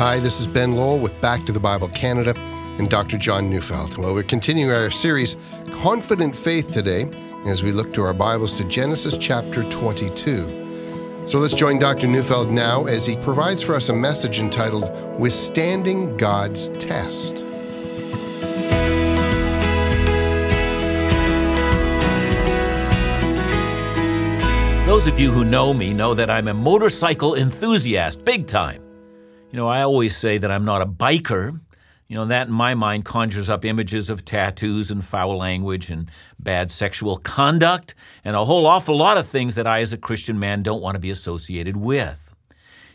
Hi, 0.00 0.18
this 0.18 0.40
is 0.40 0.46
Ben 0.46 0.76
Lowell 0.76 0.98
with 0.98 1.20
Back 1.20 1.44
to 1.44 1.52
the 1.52 1.60
Bible 1.60 1.86
Canada 1.88 2.32
and 2.78 2.88
Dr. 2.88 3.18
John 3.18 3.50
Neufeld. 3.50 3.98
Well, 3.98 4.14
we're 4.14 4.22
continuing 4.22 4.72
our 4.72 4.90
series, 4.90 5.36
Confident 5.74 6.34
Faith, 6.34 6.72
today 6.72 7.06
as 7.44 7.62
we 7.62 7.70
look 7.70 7.92
to 7.92 8.02
our 8.04 8.14
Bibles 8.14 8.54
to 8.54 8.64
Genesis 8.64 9.18
chapter 9.18 9.62
22. 9.64 11.26
So 11.28 11.38
let's 11.38 11.52
join 11.52 11.78
Dr. 11.78 12.06
Neufeld 12.06 12.50
now 12.50 12.86
as 12.86 13.04
he 13.04 13.14
provides 13.16 13.62
for 13.62 13.74
us 13.74 13.90
a 13.90 13.94
message 13.94 14.40
entitled 14.40 14.90
Withstanding 15.20 16.16
God's 16.16 16.70
Test. 16.78 17.34
Those 24.86 25.06
of 25.06 25.20
you 25.20 25.30
who 25.30 25.44
know 25.44 25.74
me 25.74 25.92
know 25.92 26.14
that 26.14 26.30
I'm 26.30 26.48
a 26.48 26.54
motorcycle 26.54 27.34
enthusiast, 27.34 28.24
big 28.24 28.46
time. 28.46 28.89
You 29.50 29.58
know, 29.58 29.66
I 29.66 29.82
always 29.82 30.16
say 30.16 30.38
that 30.38 30.50
I'm 30.50 30.64
not 30.64 30.80
a 30.80 30.86
biker. 30.86 31.58
You 32.06 32.16
know, 32.16 32.24
that 32.26 32.46
in 32.46 32.52
my 32.52 32.74
mind 32.74 33.04
conjures 33.04 33.48
up 33.48 33.64
images 33.64 34.08
of 34.08 34.24
tattoos 34.24 34.90
and 34.90 35.04
foul 35.04 35.36
language 35.36 35.90
and 35.90 36.08
bad 36.38 36.70
sexual 36.70 37.16
conduct 37.16 37.94
and 38.24 38.36
a 38.36 38.44
whole 38.44 38.66
awful 38.66 38.96
lot 38.96 39.16
of 39.16 39.26
things 39.26 39.56
that 39.56 39.66
I, 39.66 39.80
as 39.80 39.92
a 39.92 39.98
Christian 39.98 40.38
man, 40.38 40.62
don't 40.62 40.82
want 40.82 40.94
to 40.94 41.00
be 41.00 41.10
associated 41.10 41.76
with. 41.76 42.32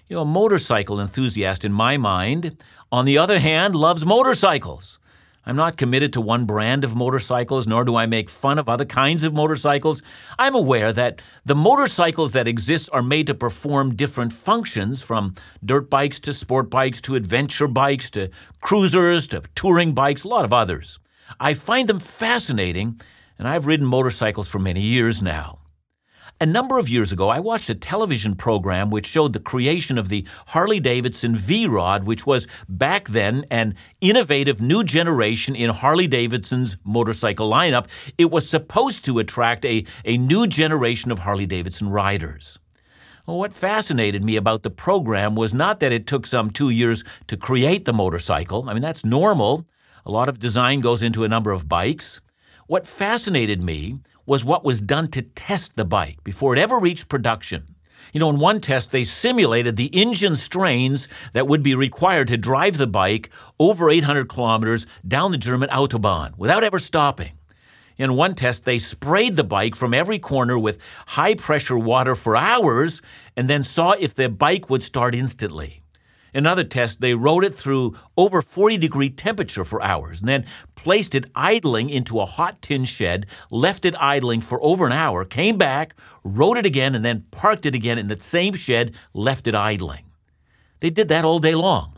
You 0.08 0.16
know, 0.16 0.22
a 0.22 0.26
motorcycle 0.26 1.00
enthusiast, 1.00 1.66
in 1.66 1.74
my 1.74 1.98
mind, 1.98 2.62
on 2.92 3.06
the 3.06 3.18
other 3.18 3.40
hand, 3.40 3.76
loves 3.76 4.06
motorcycles. 4.06 5.00
I'm 5.46 5.56
not 5.56 5.78
committed 5.78 6.12
to 6.14 6.22
one 6.22 6.46
brand 6.46 6.84
of 6.84 6.96
motorcycles, 6.96 7.68
nor 7.68 7.86
do 7.86 7.96
I 7.96 8.08
make 8.08 8.30
fun 8.30 8.58
of 8.58 8.68
other 8.68 8.86
kinds 8.86 9.24
of 9.24 9.34
motorcycles. 9.34 10.02
I'm 10.40 10.56
aware 10.56 10.92
that 10.92 11.22
the 11.46 11.54
motorcycles 11.54 12.32
that 12.32 12.48
exist 12.48 12.90
are 12.92 13.04
made 13.04 13.28
to 13.28 13.36
perform 13.36 13.96
different 13.96 14.34
functions, 14.34 15.04
from 15.04 15.36
dirt 15.64 15.90
bikes 15.90 16.20
to 16.22 16.34
sport 16.34 16.72
bikes 16.72 17.00
to 17.02 17.16
adventure 17.16 17.68
bikes 17.68 18.10
to 18.12 18.30
cruisers 18.62 19.28
to 19.28 19.44
touring 19.54 19.94
bikes, 19.94 20.24
a 20.24 20.28
lot 20.28 20.46
of 20.46 20.54
others. 20.54 20.98
I 21.40 21.54
find 21.54 21.88
them 21.88 22.00
fascinating, 22.00 23.00
and 23.38 23.48
I've 23.48 23.68
ridden 23.68 23.86
motorcycles 23.86 24.48
for 24.48 24.60
many 24.60 24.82
years 24.82 25.22
now. 25.22 25.60
A 26.42 26.46
number 26.46 26.78
of 26.78 26.90
years 26.90 27.14
ago, 27.14 27.30
I 27.30 27.40
watched 27.40 27.70
a 27.70 27.76
television 27.76 28.36
program 28.36 28.90
which 28.90 29.08
showed 29.08 29.32
the 29.32 29.40
creation 29.40 29.98
of 29.98 30.10
the 30.10 30.28
Harley 30.48 30.82
Davidson 30.82 31.34
V 31.34 31.66
Rod, 31.66 32.04
which 32.04 32.28
was 32.28 32.46
back 32.68 33.08
then 33.08 33.46
an 33.50 33.74
innovative 34.02 34.60
new 34.60 34.84
generation 34.84 35.56
in 35.56 35.70
Harley 35.70 36.08
Davidson's 36.08 36.76
motorcycle 36.84 37.50
lineup. 37.50 37.88
It 38.18 38.32
was 38.32 38.50
supposed 38.50 39.06
to 39.06 39.20
attract 39.20 39.64
a, 39.64 39.86
a 40.04 40.18
new 40.18 40.46
generation 40.46 41.10
of 41.10 41.20
Harley 41.20 41.46
Davidson 41.46 41.88
riders. 41.88 42.60
Well, 43.26 43.38
what 43.38 43.54
fascinated 43.54 44.22
me 44.22 44.36
about 44.36 44.64
the 44.64 44.70
program 44.70 45.36
was 45.36 45.54
not 45.54 45.80
that 45.80 45.94
it 45.94 46.06
took 46.06 46.28
some 46.28 46.50
two 46.50 46.70
years 46.70 47.06
to 47.28 47.38
create 47.38 47.86
the 47.86 47.94
motorcycle. 47.94 48.70
I 48.70 48.74
mean, 48.74 48.82
that's 48.82 49.06
normal. 49.06 49.68
A 50.06 50.12
lot 50.12 50.28
of 50.28 50.40
design 50.40 50.82
goes 50.82 51.02
into 51.02 51.24
a 51.24 51.30
number 51.30 51.52
of 51.52 51.70
bikes. 51.70 52.20
What 52.68 52.86
fascinated 52.86 53.64
me 53.64 54.00
was 54.26 54.44
what 54.44 54.64
was 54.64 54.82
done 54.82 55.10
to 55.10 55.22
test 55.22 55.76
the 55.76 55.86
bike 55.86 56.24
before 56.24 56.56
it 56.56 56.60
ever 56.60 56.80
reached 56.80 57.10
production. 57.10 57.76
You 58.14 58.20
know, 58.20 58.30
in 58.30 58.40
one 58.40 58.62
test, 58.62 58.92
they 58.92 59.04
simulated 59.04 59.76
the 59.76 59.88
engine 59.88 60.36
strains 60.36 61.08
that 61.34 61.48
would 61.48 61.64
be 61.64 61.76
required 61.76 62.28
to 62.30 62.38
drive 62.38 62.78
the 62.78 62.88
bike 62.88 63.30
over 63.60 63.90
800 63.90 64.30
kilometers 64.30 64.86
down 65.08 65.32
the 65.32 65.38
German 65.38 65.70
Autobahn 65.70 66.38
without 66.38 66.64
ever 66.64 66.80
stopping. 66.80 67.34
In 67.98 68.16
one 68.16 68.36
test, 68.36 68.66
they 68.66 68.80
sprayed 68.80 69.38
the 69.38 69.44
bike 69.44 69.76
from 69.76 69.94
every 69.94 70.20
corner 70.20 70.60
with 70.60 70.80
high 71.08 71.36
pressure 71.36 71.78
water 71.78 72.14
for 72.14 72.36
hours 72.36 73.02
and 73.38 73.50
then 73.50 73.64
saw 73.64 73.92
if 73.92 74.14
the 74.14 74.28
bike 74.28 74.70
would 74.70 74.84
start 74.84 75.16
instantly. 75.16 75.82
Another 76.36 76.66
test, 76.66 77.00
they 77.00 77.16
rode 77.16 77.46
it 77.46 77.56
through 77.56 77.96
over 78.18 78.42
40 78.42 78.76
degree 78.78 79.10
temperature 79.10 79.64
for 79.64 79.82
hours 79.82 80.20
and 80.20 80.28
then 80.28 80.46
placed 80.76 81.16
it 81.16 81.26
idling 81.34 81.90
into 81.90 82.20
a 82.20 82.26
hot 82.26 82.62
tin 82.62 82.84
shed, 82.84 83.26
left 83.50 83.86
it 83.86 83.96
idling 83.98 84.42
for 84.42 84.62
over 84.62 84.86
an 84.86 84.92
hour, 84.92 85.24
came 85.24 85.58
back, 85.58 85.96
rode 86.26 86.58
it 86.58 86.66
again, 86.66 86.94
and 86.94 87.06
then 87.06 87.26
parked 87.32 87.66
it 87.66 87.74
again 87.74 87.98
in 87.98 88.08
that 88.08 88.22
same 88.22 88.54
shed, 88.54 88.94
left 89.14 89.48
it 89.48 89.56
idling. 89.56 90.04
They 90.82 90.90
did 90.90 91.08
that 91.08 91.24
all 91.24 91.40
day 91.40 91.56
long. 91.56 91.94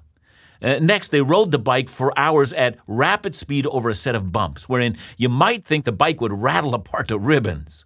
Uh, 0.62 0.78
next, 0.80 1.10
they 1.10 1.22
rode 1.22 1.52
the 1.52 1.60
bike 1.60 1.90
for 1.90 2.18
hours 2.18 2.54
at 2.54 2.78
rapid 2.86 3.36
speed 3.36 3.66
over 3.68 3.90
a 3.90 3.96
set 3.96 4.16
of 4.16 4.32
bumps, 4.32 4.70
wherein 4.70 4.98
you 5.18 5.30
might 5.30 5.66
think 5.66 5.84
the 5.84 5.92
bike 5.92 6.22
would 6.22 6.34
rattle 6.34 6.76
apart 6.76 7.08
to 7.08 7.18
ribbons. 7.18 7.86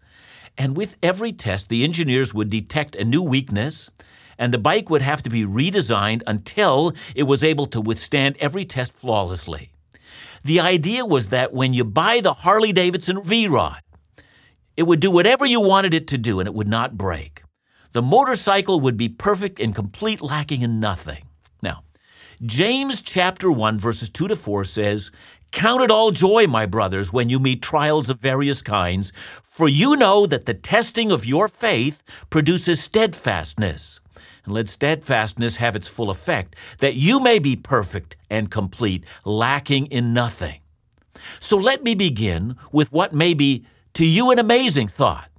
And 0.58 0.76
with 0.76 0.98
every 1.02 1.32
test, 1.32 1.70
the 1.70 1.86
engineers 1.86 2.34
would 2.34 2.50
detect 2.50 2.96
a 2.96 3.06
new 3.06 3.22
weakness, 3.22 3.90
and 4.42 4.52
the 4.52 4.58
bike 4.58 4.90
would 4.90 5.04
have 5.04 5.22
to 5.22 5.30
be 5.30 5.46
redesigned 5.46 6.24
until 6.26 6.94
it 7.14 7.24
was 7.24 7.44
able 7.44 7.68
to 7.68 7.80
withstand 7.80 8.36
every 8.40 8.66
test 8.66 8.92
flawlessly. 8.92 9.72
The 10.44 10.60
idea 10.60 11.06
was 11.06 11.28
that 11.28 11.54
when 11.54 11.74
you 11.74 11.86
buy 11.86 12.22
the 12.22 12.34
Harley 12.34 12.74
Davidson 12.74 13.22
V 13.22 13.48
Rod, 13.48 13.82
it 14.76 14.84
would 14.84 15.00
do 15.00 15.12
whatever 15.12 15.46
you 15.46 15.60
wanted 15.60 15.94
it 15.94 16.08
to 16.08 16.18
do 16.18 16.40
and 16.40 16.48
it 16.48 16.56
would 16.56 16.68
not 16.68 16.98
break. 16.98 17.44
The 17.92 18.02
motorcycle 18.02 18.80
would 18.80 18.98
be 18.98 19.10
perfect 19.10 19.60
and 19.60 19.76
complete, 19.76 20.22
lacking 20.22 20.64
in 20.64 20.80
nothing. 20.80 21.24
Now, 21.62 21.84
James 22.44 23.02
chapter 23.02 23.52
1, 23.52 23.78
verses 23.78 24.10
2 24.10 24.28
to 24.30 24.36
4 24.36 24.64
says, 24.64 25.12
Count 25.52 25.84
it 25.84 25.92
all 25.92 26.10
joy, 26.10 26.48
my 26.48 26.66
brothers, 26.66 27.14
when 27.14 27.30
you 27.30 27.40
meet 27.40 27.62
trials 27.62 28.10
of 28.10 28.20
various 28.20 28.64
kinds, 28.64 29.14
for 29.44 29.70
you 29.70 29.96
know 29.96 30.26
that 30.26 30.48
the 30.48 30.56
testing 30.56 31.12
of 31.12 31.28
your 31.28 31.48
faith 31.48 32.02
produces 32.32 32.82
steadfastness 32.82 34.01
and 34.46 34.54
let 34.54 34.70
steadfastness 34.70 35.58
have 35.58 35.76
its 35.76 35.88
full 35.88 36.10
effect, 36.10 36.56
that 36.80 36.96
you 36.96 37.20
may 37.20 37.40
be 37.40 37.56
perfect 37.56 38.16
and 38.30 38.50
complete, 38.50 39.04
lacking 39.26 39.86
in 39.88 40.14
nothing. 40.14 40.62
So 41.40 41.58
let 41.58 41.84
me 41.84 41.96
begin 41.96 42.56
with 42.72 42.92
what 42.92 43.14
may 43.14 43.34
be 43.34 43.66
to 43.94 44.06
you 44.06 44.32
an 44.32 44.40
amazing 44.40 44.88
thought. 44.88 45.30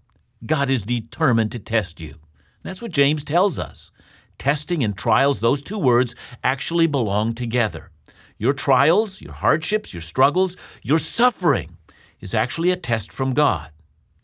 God 0.45 0.71
is 0.71 0.85
determined 0.85 1.53
to 1.53 1.59
test 1.59 2.01
you. 2.01 2.17
That's 2.63 2.83
what 2.83 2.93
James 2.93 3.25
tells 3.25 3.59
us. 3.59 3.91
Testing 4.39 4.83
and 4.83 4.97
trials, 4.97 5.41
those 5.41 5.63
two 5.63 5.79
words 5.79 6.15
actually 6.43 6.87
belong 6.87 7.33
together. 7.33 7.91
Your 8.39 8.53
trials, 8.53 9.21
your 9.21 9.33
hardships, 9.33 9.95
your 9.95 10.01
struggles, 10.01 10.57
your 10.83 10.99
suffering 10.99 11.77
is 12.21 12.35
actually 12.35 12.71
a 12.71 12.77
test 12.77 13.13
from 13.13 13.35
God. 13.35 13.71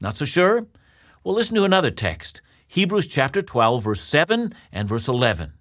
Not 0.00 0.16
so 0.16 0.24
sure? 0.24 0.66
Well, 1.22 1.34
listen 1.34 1.56
to 1.56 1.64
another 1.64 1.90
text. 1.90 2.40
Hebrews 2.70 3.06
chapter 3.06 3.40
12, 3.40 3.82
verse 3.82 4.02
7 4.02 4.52
and 4.72 4.86
verse 4.86 5.08
11. 5.08 5.54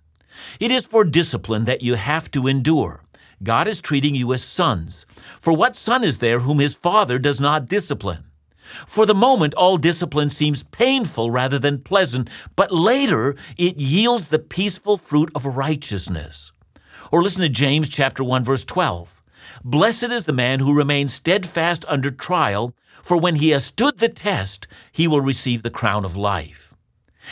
It 0.60 0.74
is 0.74 0.86
for 0.86 1.06
discipline 1.06 1.64
that 1.64 1.82
you 1.82 1.96
have 1.96 2.30
to 2.32 2.48
endure. 2.48 3.02
God 3.42 3.66
is 3.66 3.80
treating 3.80 4.14
you 4.14 4.34
as 4.34 4.44
sons. 4.44 5.06
For 5.40 5.54
what 5.54 5.78
son 5.78 6.04
is 6.04 6.20
there 6.20 6.40
whom 6.40 6.60
his 6.60 6.74
father 6.74 7.18
does 7.18 7.40
not 7.40 7.70
discipline? 7.70 8.26
For 8.86 9.06
the 9.06 9.16
moment, 9.16 9.54
all 9.54 9.78
discipline 9.78 10.30
seems 10.30 10.64
painful 10.64 11.32
rather 11.32 11.58
than 11.58 11.82
pleasant, 11.82 12.30
but 12.58 12.74
later 12.74 13.38
it 13.58 13.78
yields 13.78 14.28
the 14.28 14.40
peaceful 14.40 14.98
fruit 14.98 15.32
of 15.34 15.46
righteousness. 15.46 16.52
Or 17.10 17.24
listen 17.24 17.42
to 17.42 17.48
James 17.50 17.88
chapter 17.88 18.22
1 18.22 18.44
verse 18.44 18.66
12. 18.66 19.22
Blessed 19.64 20.12
is 20.12 20.26
the 20.26 20.34
man 20.34 20.60
who 20.60 20.76
remains 20.76 21.14
steadfast 21.14 21.86
under 21.88 22.12
trial, 22.12 22.76
for 23.02 23.16
when 23.16 23.36
he 23.36 23.52
has 23.52 23.64
stood 23.64 24.00
the 24.00 24.10
test, 24.10 24.68
he 24.92 25.08
will 25.08 25.22
receive 25.22 25.64
the 25.64 25.70
crown 25.70 26.04
of 26.04 26.18
life. 26.18 26.67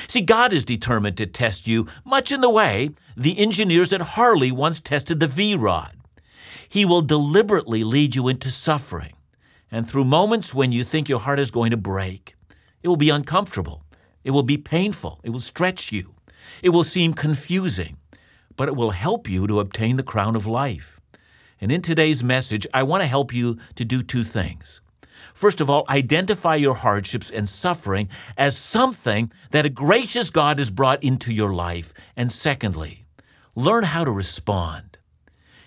See, 0.08 0.22
God 0.22 0.54
is 0.54 0.64
determined 0.64 1.18
to 1.18 1.26
test 1.26 1.68
you, 1.68 1.88
much 2.04 2.32
in 2.32 2.42
the 2.42 2.50
way 2.50 2.92
the 3.16 3.38
engineers 3.38 3.94
at 3.94 4.02
Harley 4.02 4.52
once 4.52 4.80
tested 4.80 5.20
the 5.20 5.28
V 5.28 5.56
Rod. 5.56 5.96
He 6.68 6.86
will 6.86 7.02
deliberately 7.02 7.84
lead 7.84 8.16
you 8.16 8.28
into 8.28 8.52
suffering, 8.52 9.14
and 9.72 9.88
through 9.88 10.06
moments 10.06 10.54
when 10.54 10.72
you 10.72 10.84
think 10.84 11.08
your 11.08 11.20
heart 11.20 11.40
is 11.40 11.52
going 11.52 11.72
to 11.72 11.78
break, 11.78 12.36
it 12.84 12.88
will 12.88 12.98
be 12.98 13.10
uncomfortable, 13.10 13.84
it 14.24 14.32
will 14.32 14.44
be 14.44 14.58
painful, 14.58 15.20
it 15.24 15.30
will 15.30 15.40
stretch 15.40 15.92
you, 15.92 16.16
it 16.62 16.70
will 16.70 16.84
seem 16.84 17.14
confusing, 17.14 17.98
but 18.58 18.68
it 18.68 18.76
will 18.76 18.91
help 18.91 19.30
you 19.30 19.48
to 19.48 19.59
obtain 19.59 19.96
the 19.96 20.03
crown 20.03 20.36
of 20.36 20.48
life. 20.48 21.00
And 21.62 21.72
in 21.72 21.82
today's 21.82 22.24
message, 22.24 22.68
I 22.74 22.84
want 22.84 23.02
to 23.03 23.08
help 23.08 23.34
you 23.34 23.58
to 23.76 23.86
do 23.86 24.03
two 24.03 24.24
things. 24.24 24.82
First 25.35 25.59
of 25.59 25.70
all, 25.70 25.85
identify 25.90 26.55
your 26.55 26.76
hardships 26.76 27.29
and 27.29 27.47
suffering 27.47 28.08
as 28.37 28.58
something 28.58 29.34
that 29.52 29.66
a 29.66 29.70
gracious 29.70 30.29
God 30.29 30.59
has 30.59 30.72
brought 30.72 31.03
into 31.03 31.34
your 31.34 31.53
life. 31.53 31.93
And 32.16 32.32
secondly, 32.32 33.05
learn 33.53 33.84
how 33.84 34.05
to 34.05 34.11
respond. 34.11 34.97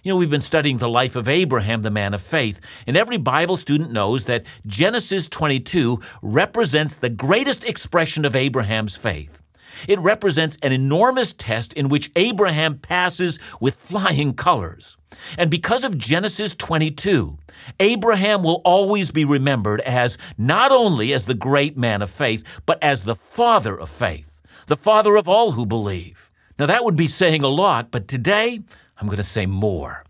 You 0.02 0.12
know, 0.12 0.16
we've 0.16 0.30
been 0.30 0.40
studying 0.40 0.78
the 0.78 0.88
life 0.88 1.16
of 1.16 1.28
Abraham, 1.28 1.82
the 1.82 1.90
man 1.90 2.14
of 2.14 2.22
faith, 2.22 2.62
and 2.86 2.96
every 2.96 3.18
Bible 3.18 3.58
student 3.58 3.92
knows 3.92 4.24
that 4.24 4.46
Genesis 4.66 5.28
22 5.28 6.00
represents 6.22 6.94
the 6.94 7.10
greatest 7.10 7.62
expression 7.64 8.24
of 8.24 8.34
Abraham's 8.34 8.96
faith. 8.96 9.37
It 9.86 9.98
represents 10.00 10.58
an 10.62 10.72
enormous 10.72 11.32
test 11.32 11.72
in 11.74 11.88
which 11.88 12.10
Abraham 12.16 12.78
passes 12.78 13.38
with 13.60 13.74
flying 13.74 14.34
colors. 14.34 14.96
And 15.36 15.50
because 15.50 15.84
of 15.84 15.98
Genesis 15.98 16.54
22, 16.54 17.38
Abraham 17.80 18.42
will 18.42 18.62
always 18.64 19.10
be 19.10 19.24
remembered 19.24 19.80
as 19.82 20.18
not 20.36 20.72
only 20.72 21.12
as 21.12 21.24
the 21.24 21.34
great 21.34 21.76
man 21.76 22.02
of 22.02 22.10
faith, 22.10 22.44
but 22.66 22.82
as 22.82 23.02
the 23.02 23.16
father 23.16 23.78
of 23.78 23.88
faith, 23.88 24.40
the 24.66 24.76
father 24.76 25.16
of 25.16 25.28
all 25.28 25.52
who 25.52 25.66
believe. 25.66 26.30
Now, 26.58 26.66
that 26.66 26.84
would 26.84 26.96
be 26.96 27.08
saying 27.08 27.42
a 27.42 27.48
lot, 27.48 27.90
but 27.90 28.08
today 28.08 28.60
I'm 28.98 29.06
going 29.06 29.18
to 29.18 29.24
say 29.24 29.46
more. 29.46 30.04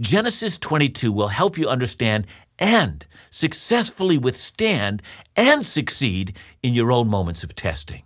Genesis 0.00 0.58
22 0.58 1.12
will 1.12 1.28
help 1.28 1.58
you 1.58 1.68
understand 1.68 2.26
and 2.58 3.04
successfully 3.30 4.16
withstand 4.16 5.02
and 5.36 5.66
succeed 5.66 6.36
in 6.62 6.74
your 6.74 6.92
own 6.92 7.08
moments 7.08 7.42
of 7.42 7.56
testing. 7.56 8.03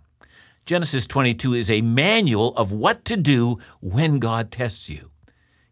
Genesis 0.69 1.07
22 1.07 1.55
is 1.55 1.71
a 1.71 1.81
manual 1.81 2.55
of 2.55 2.71
what 2.71 3.03
to 3.05 3.17
do 3.17 3.57
when 3.81 4.19
God 4.19 4.51
tests 4.51 4.87
you. 4.87 5.09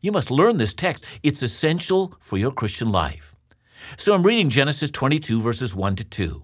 You 0.01 0.11
must 0.11 0.31
learn 0.31 0.57
this 0.57 0.73
text. 0.73 1.05
It's 1.21 1.43
essential 1.43 2.15
for 2.19 2.35
your 2.39 2.51
Christian 2.51 2.91
life. 2.91 3.35
So 3.95 4.15
I'm 4.15 4.23
reading 4.23 4.49
Genesis 4.49 4.89
22, 4.89 5.39
verses 5.39 5.75
1 5.75 5.97
to 5.97 6.03
2. 6.03 6.43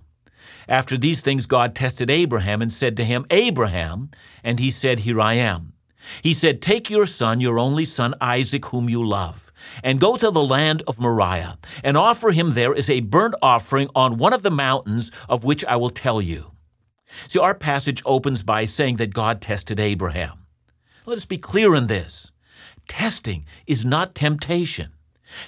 After 0.69 0.99
these 0.99 1.21
things, 1.21 1.47
God 1.47 1.73
tested 1.73 2.11
Abraham 2.11 2.61
and 2.61 2.71
said 2.71 2.95
to 2.97 3.03
him, 3.03 3.25
Abraham, 3.31 4.11
and 4.43 4.59
he 4.59 4.69
said, 4.69 4.99
Here 4.99 5.19
I 5.19 5.33
am. 5.33 5.73
He 6.21 6.35
said, 6.35 6.61
Take 6.61 6.91
your 6.91 7.07
son, 7.07 7.41
your 7.41 7.57
only 7.57 7.85
son 7.85 8.13
Isaac, 8.21 8.65
whom 8.65 8.87
you 8.87 9.03
love, 9.03 9.51
and 9.83 9.99
go 9.99 10.15
to 10.15 10.29
the 10.29 10.43
land 10.43 10.83
of 10.85 10.99
Moriah, 10.99 11.57
and 11.83 11.97
offer 11.97 12.29
him 12.29 12.53
there 12.53 12.75
as 12.75 12.87
a 12.87 12.99
burnt 12.99 13.33
offering 13.41 13.89
on 13.95 14.19
one 14.19 14.31
of 14.31 14.43
the 14.43 14.51
mountains 14.51 15.09
of 15.27 15.43
which 15.43 15.65
I 15.65 15.75
will 15.75 15.89
tell 15.89 16.21
you. 16.21 16.52
See, 17.27 17.39
our 17.39 17.53
passage 17.53 18.01
opens 18.05 18.43
by 18.43 18.65
saying 18.65 18.97
that 18.97 19.13
God 19.13 19.41
tested 19.41 19.79
Abraham. 19.79 20.45
Let 21.05 21.17
us 21.17 21.25
be 21.25 21.37
clear 21.37 21.75
in 21.75 21.87
this 21.87 22.31
testing 22.87 23.45
is 23.65 23.85
not 23.85 24.15
temptation. 24.15 24.91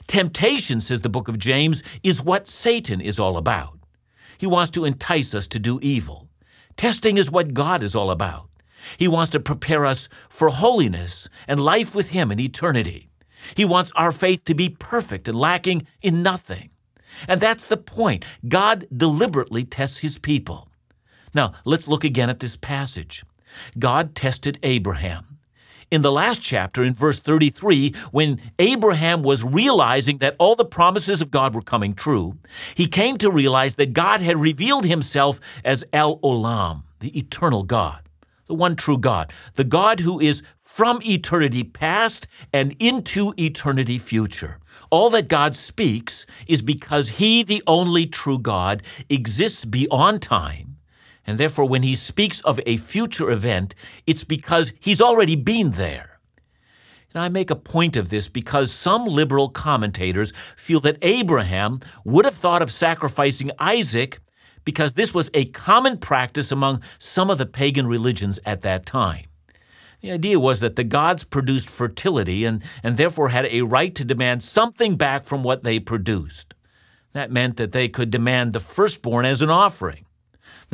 Temptation, 0.07 0.81
says 0.81 1.01
the 1.01 1.09
book 1.09 1.27
of 1.27 1.37
James, 1.37 1.83
is 2.01 2.23
what 2.23 2.47
Satan 2.47 3.01
is 3.01 3.19
all 3.19 3.37
about. 3.37 3.77
He 4.37 4.47
wants 4.47 4.71
to 4.71 4.85
entice 4.85 5.35
us 5.35 5.47
to 5.47 5.59
do 5.59 5.79
evil. 5.81 6.27
Testing 6.75 7.17
is 7.17 7.31
what 7.31 7.53
God 7.53 7.83
is 7.83 7.95
all 7.95 8.11
about. 8.11 8.49
He 8.97 9.07
wants 9.07 9.31
to 9.31 9.39
prepare 9.39 9.85
us 9.85 10.09
for 10.29 10.49
holiness 10.49 11.29
and 11.47 11.59
life 11.59 11.95
with 11.95 12.09
Him 12.09 12.31
in 12.31 12.39
eternity. 12.39 13.09
He 13.55 13.65
wants 13.65 13.91
our 13.95 14.11
faith 14.11 14.43
to 14.45 14.55
be 14.55 14.69
perfect 14.69 15.27
and 15.27 15.37
lacking 15.37 15.87
in 16.01 16.23
nothing. 16.23 16.69
And 17.27 17.39
that's 17.39 17.65
the 17.65 17.77
point. 17.77 18.25
God 18.47 18.87
deliberately 18.95 19.63
tests 19.63 19.99
His 19.99 20.17
people. 20.17 20.69
Now, 21.35 21.51
let's 21.65 21.87
look 21.87 22.03
again 22.03 22.29
at 22.29 22.39
this 22.39 22.55
passage. 22.55 23.23
God 23.77 24.15
tested 24.15 24.57
Abraham. 24.63 25.37
In 25.91 26.01
the 26.01 26.11
last 26.11 26.41
chapter, 26.41 26.83
in 26.83 26.93
verse 26.93 27.19
33, 27.19 27.93
when 28.11 28.41
Abraham 28.57 29.21
was 29.21 29.43
realizing 29.43 30.17
that 30.17 30.35
all 30.39 30.55
the 30.55 30.65
promises 30.65 31.21
of 31.21 31.29
God 31.29 31.53
were 31.53 31.61
coming 31.61 31.93
true, 31.93 32.37
he 32.73 32.87
came 32.87 33.17
to 33.17 33.29
realize 33.29 33.75
that 33.75 33.93
God 33.93 34.21
had 34.21 34.39
revealed 34.39 34.85
himself 34.85 35.39
as 35.63 35.85
El 35.93 36.17
Olam, 36.19 36.83
the 37.01 37.15
eternal 37.17 37.63
God 37.63 38.01
the 38.47 38.53
one 38.53 38.75
true 38.75 38.97
God, 38.97 39.33
the 39.55 39.63
God 39.63 40.01
who 40.01 40.19
is 40.19 40.43
from 40.59 41.01
eternity 41.03 41.63
past 41.63 42.27
and 42.53 42.75
into 42.79 43.33
eternity 43.37 43.97
future. 43.97 44.59
All 44.91 45.09
that 45.11 45.27
God 45.27 45.55
speaks 45.55 46.25
is 46.47 46.61
because 46.61 47.09
He, 47.09 47.43
the 47.43 47.63
only 47.65 48.05
true 48.05 48.37
God, 48.37 48.83
exists 49.09 49.65
beyond 49.65 50.21
time. 50.21 50.74
And 51.27 51.37
therefore, 51.37 51.65
when 51.65 51.83
He 51.83 51.95
speaks 51.95 52.41
of 52.41 52.59
a 52.65 52.77
future 52.77 53.31
event, 53.31 53.75
it's 54.05 54.23
because 54.23 54.73
He's 54.79 55.01
already 55.01 55.35
been 55.35 55.71
there. 55.71 56.19
And 57.13 57.23
I 57.23 57.29
make 57.29 57.49
a 57.49 57.55
point 57.55 57.95
of 57.95 58.09
this 58.09 58.27
because 58.27 58.73
some 58.73 59.05
liberal 59.05 59.47
commentators 59.47 60.33
feel 60.57 60.81
that 60.81 60.97
Abraham 61.01 61.79
would 62.03 62.25
have 62.25 62.35
thought 62.35 62.61
of 62.61 62.69
sacrificing 62.69 63.51
Isaac 63.57 64.19
because 64.65 64.93
this 64.93 65.13
was 65.13 65.29
a 65.33 65.45
common 65.45 65.97
practice 65.97 66.51
among 66.51 66.81
some 66.99 67.29
of 67.29 67.37
the 67.37 67.45
pagan 67.45 67.87
religions 67.87 68.37
at 68.45 68.61
that 68.61 68.85
time. 68.85 69.25
The 70.01 70.11
idea 70.11 70.39
was 70.39 70.59
that 70.59 70.75
the 70.75 70.83
gods 70.83 71.23
produced 71.23 71.69
fertility 71.69 72.43
and, 72.43 72.61
and 72.83 72.97
therefore 72.97 73.29
had 73.29 73.45
a 73.45 73.61
right 73.61 73.95
to 73.95 74.03
demand 74.03 74.43
something 74.43 74.97
back 74.97 75.23
from 75.23 75.41
what 75.41 75.63
they 75.63 75.79
produced. 75.79 76.53
That 77.13 77.31
meant 77.31 77.55
that 77.57 77.71
they 77.71 77.87
could 77.87 78.11
demand 78.11 78.51
the 78.51 78.59
firstborn 78.59 79.25
as 79.25 79.41
an 79.41 79.49
offering. 79.49 80.04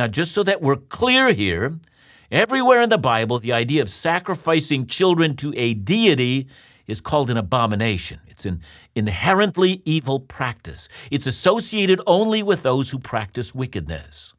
Now, 0.01 0.07
just 0.07 0.31
so 0.31 0.41
that 0.41 0.63
we're 0.63 0.77
clear 0.77 1.31
here, 1.31 1.79
everywhere 2.31 2.81
in 2.81 2.89
the 2.89 2.97
Bible, 2.97 3.37
the 3.37 3.53
idea 3.53 3.83
of 3.83 3.89
sacrificing 3.91 4.87
children 4.87 5.35
to 5.35 5.53
a 5.55 5.75
deity 5.75 6.47
is 6.87 6.99
called 6.99 7.29
an 7.29 7.37
abomination. 7.37 8.19
It's 8.27 8.47
an 8.47 8.63
inherently 8.95 9.83
evil 9.85 10.19
practice. 10.19 10.89
It's 11.11 11.27
associated 11.27 12.01
only 12.07 12.41
with 12.41 12.63
those 12.63 12.89
who 12.89 12.97
practice 12.97 13.53
wickedness. 13.53 14.33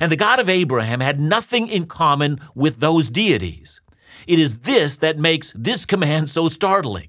And 0.00 0.10
the 0.10 0.16
God 0.16 0.40
of 0.40 0.48
Abraham 0.48 1.00
had 1.00 1.20
nothing 1.20 1.68
in 1.68 1.84
common 1.84 2.40
with 2.54 2.80
those 2.80 3.10
deities. 3.10 3.82
It 4.26 4.38
is 4.38 4.60
this 4.60 4.96
that 4.96 5.18
makes 5.18 5.52
this 5.54 5.84
command 5.84 6.30
so 6.30 6.48
startling. 6.48 7.08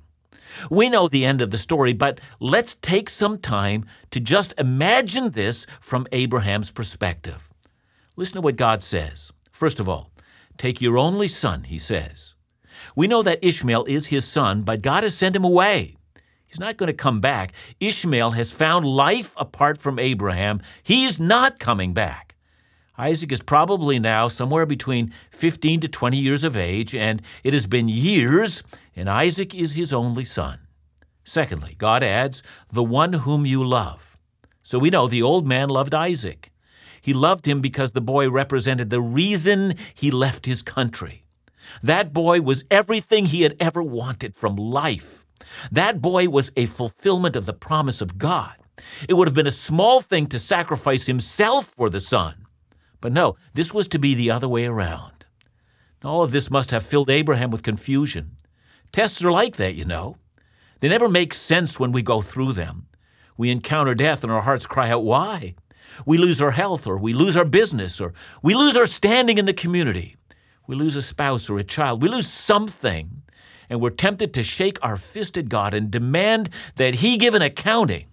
We 0.70 0.90
know 0.90 1.08
the 1.08 1.24
end 1.24 1.40
of 1.40 1.52
the 1.52 1.58
story, 1.58 1.94
but 1.94 2.20
let's 2.42 2.74
take 2.74 3.10
some 3.10 3.38
time 3.38 3.86
to 4.12 4.20
just 4.20 4.54
imagine 4.58 5.30
this 5.32 5.66
from 5.80 6.08
Abraham's 6.12 6.72
perspective. 6.72 7.54
Listen 8.18 8.36
to 8.36 8.42
what 8.42 8.56
God 8.56 8.82
says. 8.82 9.32
First 9.52 9.80
of 9.80 9.90
all, 9.90 10.12
take 10.58 10.82
your 10.82 10.98
only 10.98 11.28
son, 11.28 11.64
he 11.64 11.78
says. 11.78 12.36
We 12.96 13.08
know 13.08 13.22
that 13.24 13.44
Ishmael 13.44 13.86
is 13.86 14.08
his 14.08 14.26
son, 14.26 14.62
but 14.62 14.82
God 14.82 15.04
has 15.04 15.16
sent 15.16 15.36
him 15.36 15.44
away. 15.44 15.98
He's 16.48 16.60
not 16.60 16.78
going 16.78 16.88
to 16.88 16.94
come 16.94 17.20
back. 17.20 17.52
Ishmael 17.82 18.32
has 18.32 18.52
found 18.52 18.86
life 18.86 19.34
apart 19.36 19.78
from 19.78 20.00
Abraham. 20.00 20.62
He's 20.82 21.20
not 21.20 21.60
coming 21.60 21.94
back. 21.94 22.36
Isaac 22.98 23.34
is 23.34 23.42
probably 23.42 24.00
now 24.00 24.30
somewhere 24.30 24.66
between 24.66 25.14
15 25.32 25.82
to 25.82 25.88
20 25.90 26.18
years 26.18 26.46
of 26.46 26.56
age, 26.56 26.96
and 26.96 27.22
it 27.44 27.52
has 27.52 27.66
been 27.66 27.90
years, 27.90 28.64
and 28.96 29.10
Isaac 29.10 29.54
is 29.54 29.76
his 29.76 29.92
only 29.92 30.24
son. 30.24 30.60
Secondly, 31.26 31.76
God 31.78 32.04
adds, 32.04 32.42
the 32.72 32.84
one 32.84 33.12
whom 33.12 33.46
you 33.46 33.66
love. 33.66 34.18
So 34.64 34.80
we 34.80 34.90
know 34.90 35.10
the 35.10 35.22
old 35.22 35.46
man 35.46 35.68
loved 35.68 35.94
Isaac. 35.94 36.52
He 37.06 37.13
loved 37.13 37.48
him 37.48 37.62
because 37.62 37.92
the 37.92 38.02
boy 38.02 38.31
represented 38.31 38.90
the 38.90 39.00
reason 39.00 39.75
he 39.94 40.10
left 40.10 40.48
his 40.48 40.63
country. 40.63 41.24
That 41.84 42.13
boy 42.13 42.42
was 42.42 42.66
everything 42.72 43.28
he 43.28 43.44
had 43.44 43.56
ever 43.60 43.84
wanted 43.84 44.36
from 44.36 44.56
life. 44.56 45.24
That 45.72 46.02
boy 46.02 46.30
was 46.30 46.52
a 46.56 46.66
fulfillment 46.66 47.36
of 47.36 47.46
the 47.46 47.54
promise 47.54 48.02
of 48.02 48.18
God. 48.18 48.56
It 49.07 49.13
would 49.13 49.28
have 49.28 49.36
been 49.36 49.46
a 49.46 49.52
small 49.52 50.02
thing 50.02 50.25
to 50.30 50.40
sacrifice 50.40 51.06
himself 51.06 51.68
for 51.68 51.92
the 51.92 52.02
son. 52.02 52.48
But 53.02 53.13
no, 53.13 53.36
this 53.54 53.72
was 53.72 53.88
to 53.90 54.00
be 54.00 54.16
the 54.16 54.31
other 54.31 54.50
way 54.50 54.66
around. 54.66 55.28
All 56.04 56.24
of 56.24 56.31
this 56.31 56.50
must 56.50 56.72
have 56.72 56.84
filled 56.84 57.12
Abraham 57.12 57.51
with 57.51 57.62
confusion. 57.62 58.38
Tests 58.92 59.24
are 59.24 59.31
like 59.31 59.58
that, 59.58 59.75
you 59.75 59.86
know. 59.86 60.18
They 60.80 60.89
never 60.89 61.08
make 61.08 61.36
sense 61.36 61.80
when 61.80 61.91
we 61.91 62.01
go 62.01 62.24
through 62.24 62.53
them. 62.53 62.88
We 63.38 63.51
encounter 63.51 63.94
death 63.94 64.24
and 64.24 64.34
our 64.34 64.41
hearts 64.41 64.65
cry 64.65 64.89
out, 64.89 65.03
Why? 65.03 65.53
We 66.06 66.18
lose 66.18 66.42
our 66.42 66.51
health, 66.51 66.88
or 66.88 66.98
we 66.98 67.13
lose 67.13 67.38
our 67.38 67.46
business, 67.46 68.01
or 68.01 68.13
we 68.42 68.54
lose 68.54 68.77
our 68.77 68.86
standing 68.86 69.38
in 69.38 69.46
the 69.46 69.54
community 69.54 70.15
we 70.68 70.75
lose 70.75 70.96
a 70.96 71.01
spouse 71.01 71.50
or 71.50 71.60
a 71.60 71.63
child, 71.63 72.01
we 72.01 72.10
lose 72.10 72.27
something, 72.27 73.22
and 73.70 73.82
we're 73.82 73.89
tempted 73.89 74.34
to 74.34 74.44
shake 74.44 74.77
our 74.82 74.98
fist 74.98 75.38
at 75.38 75.50
God 75.50 75.74
and 75.74 75.92
demand 75.92 76.50
that 76.75 76.96
He 76.96 77.18
give 77.18 77.34
an 77.34 77.42
accounting. 77.42 78.08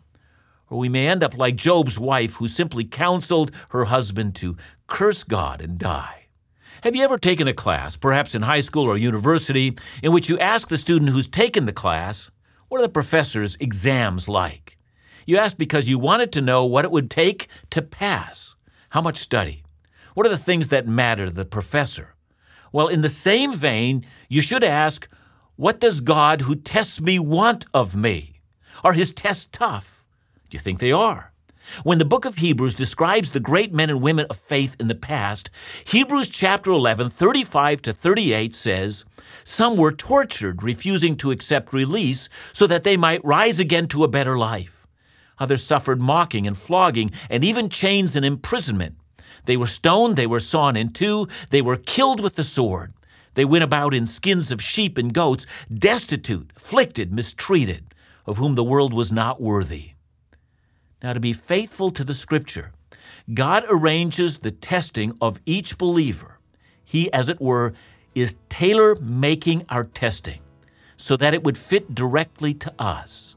Or 0.68 0.78
we 0.78 0.88
may 0.88 1.06
end 1.06 1.22
up 1.22 1.36
like 1.36 1.56
Job's 1.56 1.98
wife, 1.98 2.36
who 2.36 2.48
simply 2.48 2.84
counseled 2.84 3.52
her 3.70 3.86
husband 3.86 4.34
to 4.36 4.56
curse 4.86 5.22
God 5.22 5.60
and 5.60 5.78
die. 5.78 6.26
Have 6.82 6.96
you 6.96 7.04
ever 7.04 7.18
taken 7.18 7.46
a 7.46 7.54
class, 7.54 7.96
perhaps 7.96 8.34
in 8.34 8.42
high 8.42 8.62
school 8.62 8.84
or 8.84 8.96
university, 8.96 9.76
in 10.02 10.12
which 10.12 10.28
you 10.28 10.38
ask 10.38 10.68
the 10.68 10.76
student 10.76 11.10
who's 11.10 11.28
taken 11.28 11.66
the 11.66 11.72
class, 11.72 12.30
what 12.68 12.80
are 12.80 12.86
the 12.86 12.88
professor's 12.88 13.56
exams 13.60 14.28
like? 14.28 14.78
You 15.26 15.38
asked 15.38 15.58
because 15.58 15.88
you 15.88 15.98
wanted 15.98 16.32
to 16.32 16.40
know 16.40 16.64
what 16.64 16.84
it 16.84 16.90
would 16.90 17.10
take 17.10 17.48
to 17.70 17.82
pass. 17.82 18.54
How 18.90 19.00
much 19.00 19.18
study? 19.18 19.62
What 20.14 20.26
are 20.26 20.30
the 20.30 20.36
things 20.36 20.68
that 20.68 20.86
matter 20.86 21.26
to 21.26 21.32
the 21.32 21.44
professor? 21.44 22.14
Well, 22.72 22.88
in 22.88 23.02
the 23.02 23.08
same 23.08 23.54
vein, 23.54 24.04
you 24.28 24.42
should 24.42 24.64
ask, 24.64 25.08
What 25.56 25.80
does 25.80 26.00
God 26.00 26.42
who 26.42 26.54
tests 26.54 27.00
me 27.00 27.18
want 27.18 27.64
of 27.72 27.96
me? 27.96 28.40
Are 28.82 28.92
his 28.92 29.12
tests 29.12 29.48
tough? 29.50 30.04
Do 30.50 30.56
you 30.56 30.60
think 30.60 30.78
they 30.78 30.92
are? 30.92 31.32
When 31.84 31.98
the 31.98 32.04
book 32.04 32.24
of 32.24 32.36
Hebrews 32.36 32.74
describes 32.74 33.30
the 33.30 33.40
great 33.40 33.72
men 33.72 33.88
and 33.88 34.02
women 34.02 34.26
of 34.28 34.36
faith 34.36 34.76
in 34.80 34.88
the 34.88 34.94
past, 34.94 35.48
Hebrews 35.84 36.28
chapter 36.28 36.70
11, 36.70 37.10
35 37.10 37.82
to 37.82 37.92
38 37.92 38.54
says, 38.54 39.04
Some 39.44 39.76
were 39.76 39.92
tortured, 39.92 40.62
refusing 40.62 41.16
to 41.18 41.30
accept 41.30 41.72
release 41.72 42.28
so 42.52 42.66
that 42.66 42.84
they 42.84 42.96
might 42.96 43.24
rise 43.24 43.60
again 43.60 43.88
to 43.88 44.04
a 44.04 44.08
better 44.08 44.36
life. 44.36 44.81
Others 45.38 45.64
suffered 45.64 46.00
mocking 46.00 46.46
and 46.46 46.56
flogging 46.56 47.10
and 47.30 47.44
even 47.44 47.68
chains 47.68 48.16
and 48.16 48.24
imprisonment. 48.24 48.96
They 49.46 49.56
were 49.56 49.66
stoned, 49.66 50.16
they 50.16 50.26
were 50.26 50.40
sawn 50.40 50.76
in 50.76 50.92
two, 50.92 51.28
they 51.50 51.62
were 51.62 51.76
killed 51.76 52.20
with 52.20 52.36
the 52.36 52.44
sword. 52.44 52.92
They 53.34 53.44
went 53.44 53.64
about 53.64 53.94
in 53.94 54.06
skins 54.06 54.52
of 54.52 54.62
sheep 54.62 54.98
and 54.98 55.12
goats, 55.12 55.46
destitute, 55.72 56.52
afflicted, 56.56 57.12
mistreated, 57.12 57.94
of 58.26 58.36
whom 58.36 58.54
the 58.54 58.64
world 58.64 58.92
was 58.92 59.10
not 59.10 59.40
worthy. 59.40 59.92
Now, 61.02 61.14
to 61.14 61.20
be 61.20 61.32
faithful 61.32 61.90
to 61.92 62.04
the 62.04 62.14
Scripture, 62.14 62.72
God 63.32 63.64
arranges 63.68 64.38
the 64.38 64.50
testing 64.50 65.16
of 65.20 65.40
each 65.46 65.78
believer. 65.78 66.38
He, 66.84 67.12
as 67.12 67.28
it 67.28 67.40
were, 67.40 67.72
is 68.14 68.36
tailor 68.48 68.94
making 68.96 69.64
our 69.68 69.84
testing 69.84 70.40
so 70.96 71.16
that 71.16 71.34
it 71.34 71.42
would 71.42 71.58
fit 71.58 71.94
directly 71.94 72.54
to 72.54 72.72
us. 72.78 73.36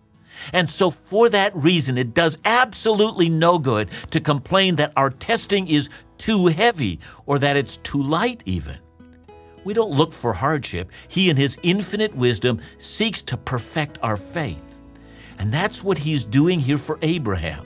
And 0.53 0.69
so, 0.69 0.89
for 0.89 1.29
that 1.29 1.55
reason, 1.55 1.97
it 1.97 2.13
does 2.13 2.37
absolutely 2.45 3.29
no 3.29 3.59
good 3.59 3.89
to 4.11 4.19
complain 4.19 4.75
that 4.77 4.93
our 4.95 5.09
testing 5.09 5.67
is 5.67 5.89
too 6.17 6.47
heavy 6.47 6.99
or 7.25 7.39
that 7.39 7.57
it's 7.57 7.77
too 7.77 8.01
light, 8.01 8.43
even. 8.45 8.77
We 9.63 9.73
don't 9.73 9.91
look 9.91 10.13
for 10.13 10.33
hardship. 10.33 10.91
He, 11.07 11.29
in 11.29 11.37
His 11.37 11.57
infinite 11.63 12.15
wisdom, 12.15 12.61
seeks 12.77 13.21
to 13.23 13.37
perfect 13.37 13.97
our 14.01 14.17
faith. 14.17 14.81
And 15.39 15.51
that's 15.51 15.83
what 15.83 15.97
He's 15.97 16.23
doing 16.23 16.59
here 16.59 16.77
for 16.77 16.99
Abraham. 17.01 17.65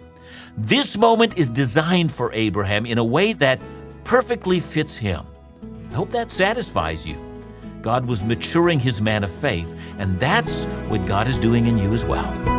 This 0.57 0.97
moment 0.97 1.38
is 1.38 1.47
designed 1.47 2.11
for 2.11 2.33
Abraham 2.33 2.85
in 2.85 2.97
a 2.97 3.03
way 3.03 3.33
that 3.33 3.61
perfectly 4.03 4.59
fits 4.59 4.97
him. 4.97 5.25
I 5.91 5.93
hope 5.93 6.09
that 6.09 6.31
satisfies 6.31 7.07
you. 7.07 7.23
God 7.81 8.05
was 8.05 8.21
maturing 8.21 8.79
his 8.79 9.01
man 9.01 9.23
of 9.23 9.29
faith, 9.29 9.73
and 9.99 10.19
that's 10.19 10.65
what 10.89 11.05
God 11.05 11.27
is 11.27 11.39
doing 11.39 11.65
in 11.65 11.77
you 11.77 11.93
as 11.93 12.05
well. 12.05 12.58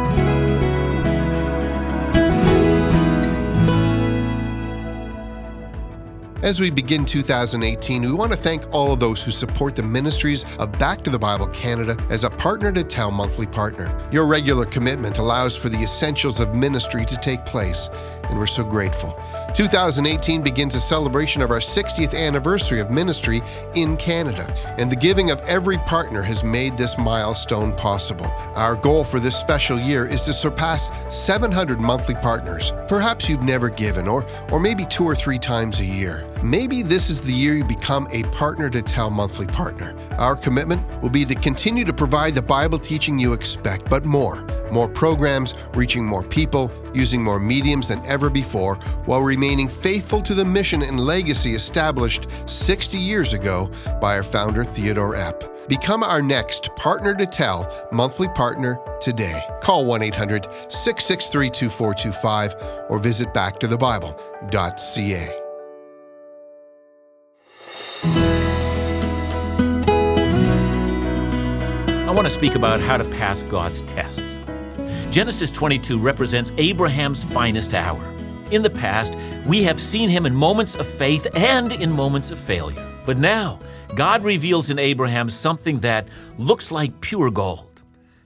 As 6.50 6.58
we 6.58 6.68
begin 6.68 7.04
2018, 7.04 8.02
we 8.02 8.10
want 8.10 8.32
to 8.32 8.36
thank 8.36 8.74
all 8.74 8.92
of 8.92 8.98
those 8.98 9.22
who 9.22 9.30
support 9.30 9.76
the 9.76 9.84
ministries 9.84 10.44
of 10.58 10.76
Back 10.80 11.04
to 11.04 11.10
the 11.10 11.16
Bible 11.16 11.46
Canada 11.46 11.96
as 12.10 12.24
a 12.24 12.30
partner 12.30 12.72
to 12.72 12.82
Tell 12.82 13.12
monthly 13.12 13.46
partner. 13.46 13.96
Your 14.10 14.26
regular 14.26 14.66
commitment 14.66 15.18
allows 15.18 15.56
for 15.56 15.68
the 15.68 15.80
essentials 15.80 16.40
of 16.40 16.52
ministry 16.52 17.06
to 17.06 17.16
take 17.18 17.46
place, 17.46 17.88
and 18.24 18.36
we're 18.36 18.48
so 18.48 18.64
grateful. 18.64 19.16
2018 19.54 20.42
begins 20.42 20.74
a 20.74 20.80
celebration 20.80 21.40
of 21.40 21.52
our 21.52 21.58
60th 21.58 22.18
anniversary 22.18 22.80
of 22.80 22.90
ministry 22.90 23.42
in 23.76 23.96
Canada, 23.96 24.52
and 24.76 24.90
the 24.90 24.96
giving 24.96 25.30
of 25.30 25.38
every 25.42 25.78
partner 25.78 26.20
has 26.20 26.42
made 26.42 26.76
this 26.76 26.98
milestone 26.98 27.72
possible. 27.76 28.26
Our 28.56 28.74
goal 28.74 29.04
for 29.04 29.20
this 29.20 29.36
special 29.36 29.78
year 29.78 30.04
is 30.04 30.22
to 30.22 30.32
surpass 30.32 30.90
700 31.10 31.78
monthly 31.78 32.14
partners. 32.16 32.72
Perhaps 32.88 33.28
you've 33.28 33.44
never 33.44 33.68
given, 33.68 34.08
or, 34.08 34.26
or 34.50 34.58
maybe 34.58 34.84
two 34.86 35.04
or 35.04 35.14
three 35.14 35.38
times 35.38 35.78
a 35.78 35.84
year. 35.84 36.26
Maybe 36.42 36.82
this 36.82 37.10
is 37.10 37.20
the 37.20 37.34
year 37.34 37.54
you 37.54 37.64
become 37.64 38.08
a 38.12 38.22
partner 38.24 38.68
to 38.70 38.80
Tell 38.80 39.10
monthly 39.10 39.46
partner. 39.46 39.94
Our 40.12 40.34
commitment 40.34 40.82
will 41.02 41.10
be 41.10 41.26
to 41.26 41.34
continue 41.34 41.84
to 41.84 41.92
provide 41.92 42.34
the 42.34 42.40
Bible 42.40 42.78
teaching 42.78 43.18
you 43.18 43.34
expect, 43.34 43.90
but 43.90 44.06
more. 44.06 44.46
More 44.72 44.88
programs, 44.88 45.52
reaching 45.74 46.06
more 46.06 46.22
people, 46.22 46.72
using 46.94 47.22
more 47.22 47.38
mediums 47.38 47.88
than 47.88 48.02
ever 48.06 48.30
before, 48.30 48.76
while 49.04 49.20
remaining 49.20 49.68
faithful 49.68 50.22
to 50.22 50.34
the 50.34 50.44
mission 50.44 50.80
and 50.82 50.98
legacy 50.98 51.54
established 51.54 52.26
60 52.46 52.98
years 52.98 53.34
ago 53.34 53.70
by 54.00 54.16
our 54.16 54.22
founder, 54.22 54.64
Theodore 54.64 55.16
Epp. 55.16 55.46
Become 55.68 56.02
our 56.02 56.22
next 56.22 56.74
Partner 56.74 57.14
to 57.16 57.26
Tell 57.26 57.70
monthly 57.92 58.28
partner 58.28 58.80
today. 58.98 59.42
Call 59.60 59.84
1 59.84 60.00
800 60.02 60.44
663 60.68 61.50
2425 61.50 62.54
or 62.88 62.98
visit 62.98 63.28
backtothebible.ca. 63.34 65.49
I 72.10 72.12
want 72.12 72.26
to 72.26 72.34
speak 72.34 72.56
about 72.56 72.80
how 72.80 72.96
to 72.96 73.04
pass 73.04 73.44
God's 73.44 73.82
tests. 73.82 74.20
Genesis 75.10 75.52
22 75.52 75.96
represents 75.96 76.50
Abraham's 76.56 77.22
finest 77.22 77.72
hour. 77.72 78.04
In 78.50 78.62
the 78.62 78.68
past, 78.68 79.14
we 79.46 79.62
have 79.62 79.80
seen 79.80 80.08
him 80.08 80.26
in 80.26 80.34
moments 80.34 80.74
of 80.74 80.88
faith 80.88 81.28
and 81.36 81.70
in 81.70 81.92
moments 81.92 82.32
of 82.32 82.38
failure. 82.40 82.84
But 83.06 83.18
now, 83.18 83.60
God 83.94 84.24
reveals 84.24 84.70
in 84.70 84.78
Abraham 84.80 85.30
something 85.30 85.78
that 85.80 86.08
looks 86.36 86.72
like 86.72 87.00
pure 87.00 87.30
gold. 87.30 87.80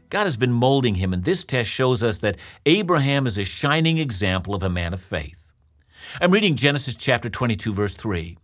God 0.09 0.25
has 0.25 0.39
been 0.39 0.53
molding 0.53 0.95
him, 0.95 1.13
and 1.13 1.23
this 1.23 1.45
test 1.45 1.69
shows 1.69 2.03
us 2.03 2.21
that 2.21 2.39
Abraham 2.65 3.27
is 3.27 3.37
a 3.37 3.45
shining 3.45 3.99
example 3.99 4.55
of 4.55 4.63
a 4.63 4.71
man 4.71 4.95
of 4.95 5.03
faith. 5.03 5.53
I'm 6.23 6.31
reading 6.31 6.57
Genesis 6.57 6.97
chapter 6.97 7.29
22, 7.29 7.75
verse 7.75 7.95
3. 7.95 8.39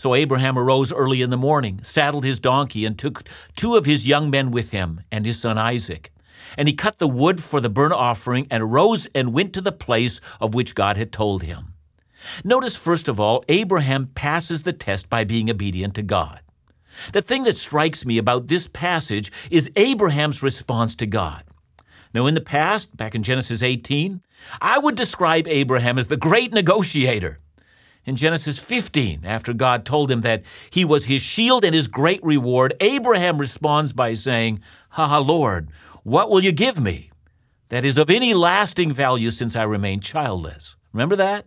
So 0.00 0.14
Abraham 0.14 0.58
arose 0.58 0.94
early 0.94 1.20
in 1.20 1.28
the 1.28 1.36
morning, 1.36 1.80
saddled 1.82 2.24
his 2.24 2.40
donkey, 2.40 2.86
and 2.86 2.98
took 2.98 3.28
two 3.54 3.76
of 3.76 3.84
his 3.84 4.08
young 4.08 4.30
men 4.30 4.50
with 4.50 4.70
him 4.70 5.02
and 5.12 5.26
his 5.26 5.38
son 5.38 5.58
Isaac. 5.58 6.10
And 6.56 6.66
he 6.66 6.72
cut 6.72 6.98
the 6.98 7.06
wood 7.06 7.42
for 7.42 7.60
the 7.60 7.68
burnt 7.68 7.92
offering 7.92 8.46
and 8.50 8.62
arose 8.62 9.08
and 9.14 9.34
went 9.34 9.52
to 9.52 9.60
the 9.60 9.72
place 9.72 10.22
of 10.40 10.54
which 10.54 10.74
God 10.74 10.96
had 10.96 11.12
told 11.12 11.42
him. 11.42 11.74
Notice, 12.42 12.76
first 12.76 13.08
of 13.08 13.20
all, 13.20 13.44
Abraham 13.50 14.06
passes 14.14 14.62
the 14.62 14.72
test 14.72 15.10
by 15.10 15.24
being 15.24 15.50
obedient 15.50 15.94
to 15.96 16.02
God. 16.02 16.40
The 17.12 17.20
thing 17.20 17.42
that 17.42 17.58
strikes 17.58 18.06
me 18.06 18.16
about 18.16 18.48
this 18.48 18.68
passage 18.68 19.30
is 19.50 19.70
Abraham's 19.76 20.42
response 20.42 20.94
to 20.94 21.04
God. 21.04 21.44
Now, 22.14 22.24
in 22.24 22.32
the 22.32 22.40
past, 22.40 22.96
back 22.96 23.14
in 23.14 23.22
Genesis 23.22 23.62
18, 23.62 24.22
I 24.62 24.78
would 24.78 24.94
describe 24.94 25.46
Abraham 25.46 25.98
as 25.98 26.08
the 26.08 26.16
great 26.16 26.54
negotiator. 26.54 27.38
In 28.06 28.16
Genesis 28.16 28.58
15, 28.58 29.20
after 29.24 29.52
God 29.52 29.84
told 29.84 30.10
him 30.10 30.22
that 30.22 30.42
he 30.70 30.84
was 30.84 31.04
his 31.04 31.20
shield 31.20 31.64
and 31.64 31.74
his 31.74 31.86
great 31.86 32.22
reward, 32.24 32.74
Abraham 32.80 33.38
responds 33.38 33.92
by 33.92 34.14
saying, 34.14 34.60
Ha 34.90 35.06
ha, 35.06 35.18
Lord, 35.18 35.68
what 36.02 36.30
will 36.30 36.42
you 36.42 36.52
give 36.52 36.80
me 36.80 37.10
that 37.68 37.84
is 37.84 37.98
of 37.98 38.08
any 38.08 38.32
lasting 38.32 38.92
value 38.92 39.30
since 39.30 39.54
I 39.54 39.64
remain 39.64 40.00
childless? 40.00 40.76
Remember 40.92 41.14
that? 41.16 41.46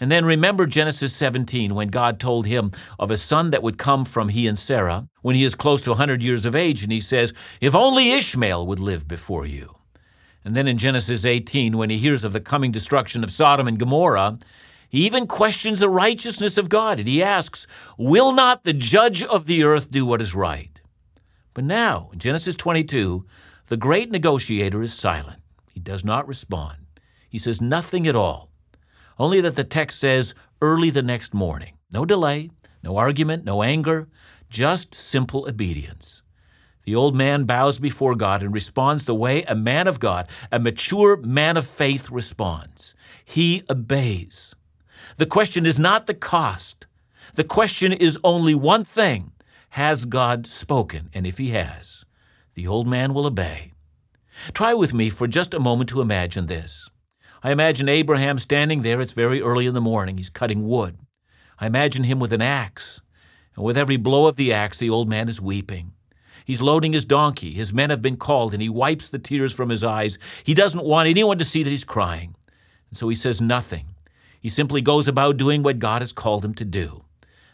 And 0.00 0.10
then 0.10 0.24
remember 0.24 0.66
Genesis 0.66 1.14
17 1.14 1.74
when 1.74 1.88
God 1.88 2.18
told 2.18 2.46
him 2.46 2.72
of 2.98 3.10
a 3.10 3.18
son 3.18 3.50
that 3.50 3.62
would 3.62 3.78
come 3.78 4.04
from 4.04 4.28
he 4.28 4.46
and 4.46 4.58
Sarah 4.58 5.08
when 5.22 5.36
he 5.36 5.44
is 5.44 5.54
close 5.54 5.80
to 5.82 5.90
100 5.90 6.22
years 6.22 6.44
of 6.44 6.54
age, 6.54 6.82
and 6.82 6.90
he 6.90 7.00
says, 7.00 7.32
If 7.60 7.74
only 7.74 8.12
Ishmael 8.12 8.66
would 8.66 8.80
live 8.80 9.06
before 9.06 9.46
you. 9.46 9.76
And 10.44 10.54
then 10.54 10.68
in 10.68 10.78
Genesis 10.78 11.24
18, 11.24 11.76
when 11.76 11.90
he 11.90 11.98
hears 11.98 12.24
of 12.24 12.32
the 12.32 12.40
coming 12.40 12.70
destruction 12.70 13.24
of 13.24 13.30
Sodom 13.30 13.66
and 13.66 13.78
Gomorrah, 13.78 14.38
he 14.94 15.06
even 15.06 15.26
questions 15.26 15.80
the 15.80 15.88
righteousness 15.88 16.56
of 16.56 16.68
God, 16.68 17.00
and 17.00 17.08
he 17.08 17.20
asks, 17.20 17.66
Will 17.98 18.30
not 18.30 18.62
the 18.62 18.72
judge 18.72 19.24
of 19.24 19.46
the 19.46 19.64
earth 19.64 19.90
do 19.90 20.06
what 20.06 20.22
is 20.22 20.36
right? 20.36 20.80
But 21.52 21.64
now, 21.64 22.10
in 22.12 22.20
Genesis 22.20 22.54
22, 22.54 23.26
the 23.66 23.76
great 23.76 24.12
negotiator 24.12 24.84
is 24.84 24.94
silent. 24.94 25.42
He 25.72 25.80
does 25.80 26.04
not 26.04 26.28
respond. 26.28 26.76
He 27.28 27.38
says 27.38 27.60
nothing 27.60 28.06
at 28.06 28.14
all, 28.14 28.52
only 29.18 29.40
that 29.40 29.56
the 29.56 29.64
text 29.64 29.98
says, 29.98 30.32
early 30.62 30.90
the 30.90 31.02
next 31.02 31.34
morning. 31.34 31.76
No 31.90 32.04
delay, 32.04 32.50
no 32.80 32.96
argument, 32.96 33.44
no 33.44 33.64
anger, 33.64 34.06
just 34.48 34.94
simple 34.94 35.48
obedience. 35.48 36.22
The 36.84 36.94
old 36.94 37.16
man 37.16 37.46
bows 37.46 37.80
before 37.80 38.14
God 38.14 38.44
and 38.44 38.54
responds 38.54 39.06
the 39.06 39.14
way 39.16 39.42
a 39.42 39.56
man 39.56 39.88
of 39.88 39.98
God, 39.98 40.28
a 40.52 40.60
mature 40.60 41.16
man 41.16 41.56
of 41.56 41.66
faith, 41.66 42.12
responds. 42.12 42.94
He 43.24 43.64
obeys. 43.68 44.54
The 45.16 45.26
question 45.26 45.64
is 45.64 45.78
not 45.78 46.06
the 46.06 46.14
cost. 46.14 46.86
The 47.34 47.44
question 47.44 47.92
is 47.92 48.18
only 48.24 48.54
one 48.54 48.84
thing 48.84 49.32
Has 49.70 50.04
God 50.04 50.46
spoken? 50.46 51.10
And 51.14 51.26
if 51.26 51.38
he 51.38 51.50
has, 51.50 52.04
the 52.54 52.66
old 52.66 52.86
man 52.88 53.14
will 53.14 53.26
obey. 53.26 53.72
Try 54.52 54.74
with 54.74 54.92
me 54.92 55.10
for 55.10 55.28
just 55.28 55.54
a 55.54 55.60
moment 55.60 55.88
to 55.90 56.00
imagine 56.00 56.46
this. 56.46 56.88
I 57.42 57.52
imagine 57.52 57.88
Abraham 57.88 58.38
standing 58.38 58.82
there. 58.82 59.00
It's 59.00 59.12
very 59.12 59.40
early 59.40 59.66
in 59.66 59.74
the 59.74 59.80
morning. 59.80 60.16
He's 60.16 60.30
cutting 60.30 60.66
wood. 60.66 60.98
I 61.60 61.66
imagine 61.66 62.04
him 62.04 62.18
with 62.18 62.32
an 62.32 62.42
axe. 62.42 63.00
And 63.54 63.64
with 63.64 63.78
every 63.78 63.96
blow 63.96 64.26
of 64.26 64.36
the 64.36 64.52
axe, 64.52 64.78
the 64.78 64.90
old 64.90 65.08
man 65.08 65.28
is 65.28 65.40
weeping. 65.40 65.92
He's 66.44 66.60
loading 66.60 66.92
his 66.92 67.04
donkey. 67.04 67.52
His 67.52 67.72
men 67.72 67.90
have 67.90 68.02
been 68.02 68.16
called, 68.16 68.52
and 68.52 68.60
he 68.60 68.68
wipes 68.68 69.08
the 69.08 69.18
tears 69.18 69.52
from 69.52 69.68
his 69.68 69.84
eyes. 69.84 70.18
He 70.42 70.54
doesn't 70.54 70.84
want 70.84 71.08
anyone 71.08 71.38
to 71.38 71.44
see 71.44 71.62
that 71.62 71.70
he's 71.70 71.84
crying. 71.84 72.34
And 72.90 72.98
so 72.98 73.08
he 73.08 73.14
says 73.14 73.40
nothing. 73.40 73.93
He 74.44 74.50
simply 74.50 74.82
goes 74.82 75.08
about 75.08 75.38
doing 75.38 75.62
what 75.62 75.78
God 75.78 76.02
has 76.02 76.12
called 76.12 76.44
him 76.44 76.52
to 76.56 76.66
do. 76.66 77.04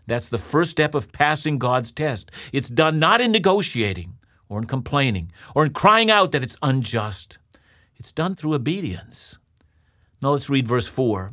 That's 0.09 0.28
the 0.28 0.38
first 0.38 0.73
step 0.73 0.92
of 0.92 1.12
passing 1.12 1.56
God's 1.56 1.92
test. 1.92 2.32
It's 2.52 2.68
done 2.68 2.99
not 2.99 3.20
in 3.20 3.30
negotiating 3.30 4.18
or 4.49 4.59
in 4.59 4.64
complaining 4.64 5.30
or 5.54 5.64
in 5.64 5.73
crying 5.73 6.11
out 6.11 6.32
that 6.32 6.42
it's 6.42 6.56
unjust. 6.62 7.38
It's 7.94 8.11
done 8.11 8.35
through 8.35 8.54
obedience. 8.54 9.38
Now 10.20 10.32
let's 10.32 10.50
read 10.50 10.66
verse 10.66 10.88
4. 10.88 11.32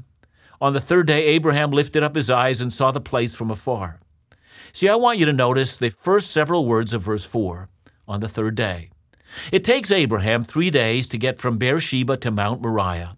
On 0.61 0.73
the 0.73 0.79
third 0.79 1.07
day, 1.07 1.25
Abraham 1.25 1.71
lifted 1.71 2.03
up 2.03 2.13
his 2.13 2.29
eyes 2.29 2.61
and 2.61 2.71
saw 2.71 2.91
the 2.91 3.01
place 3.01 3.33
from 3.33 3.49
afar. 3.49 3.99
See, 4.73 4.87
I 4.87 4.93
want 4.93 5.17
you 5.17 5.25
to 5.25 5.33
notice 5.33 5.75
the 5.75 5.89
first 5.89 6.29
several 6.29 6.67
words 6.67 6.93
of 6.93 7.01
verse 7.01 7.23
4 7.23 7.67
on 8.07 8.19
the 8.19 8.29
third 8.29 8.53
day. 8.53 8.91
It 9.51 9.63
takes 9.63 9.91
Abraham 9.91 10.43
three 10.43 10.69
days 10.69 11.07
to 11.07 11.17
get 11.17 11.41
from 11.41 11.57
Beersheba 11.57 12.17
to 12.17 12.29
Mount 12.29 12.61
Moriah. 12.61 13.16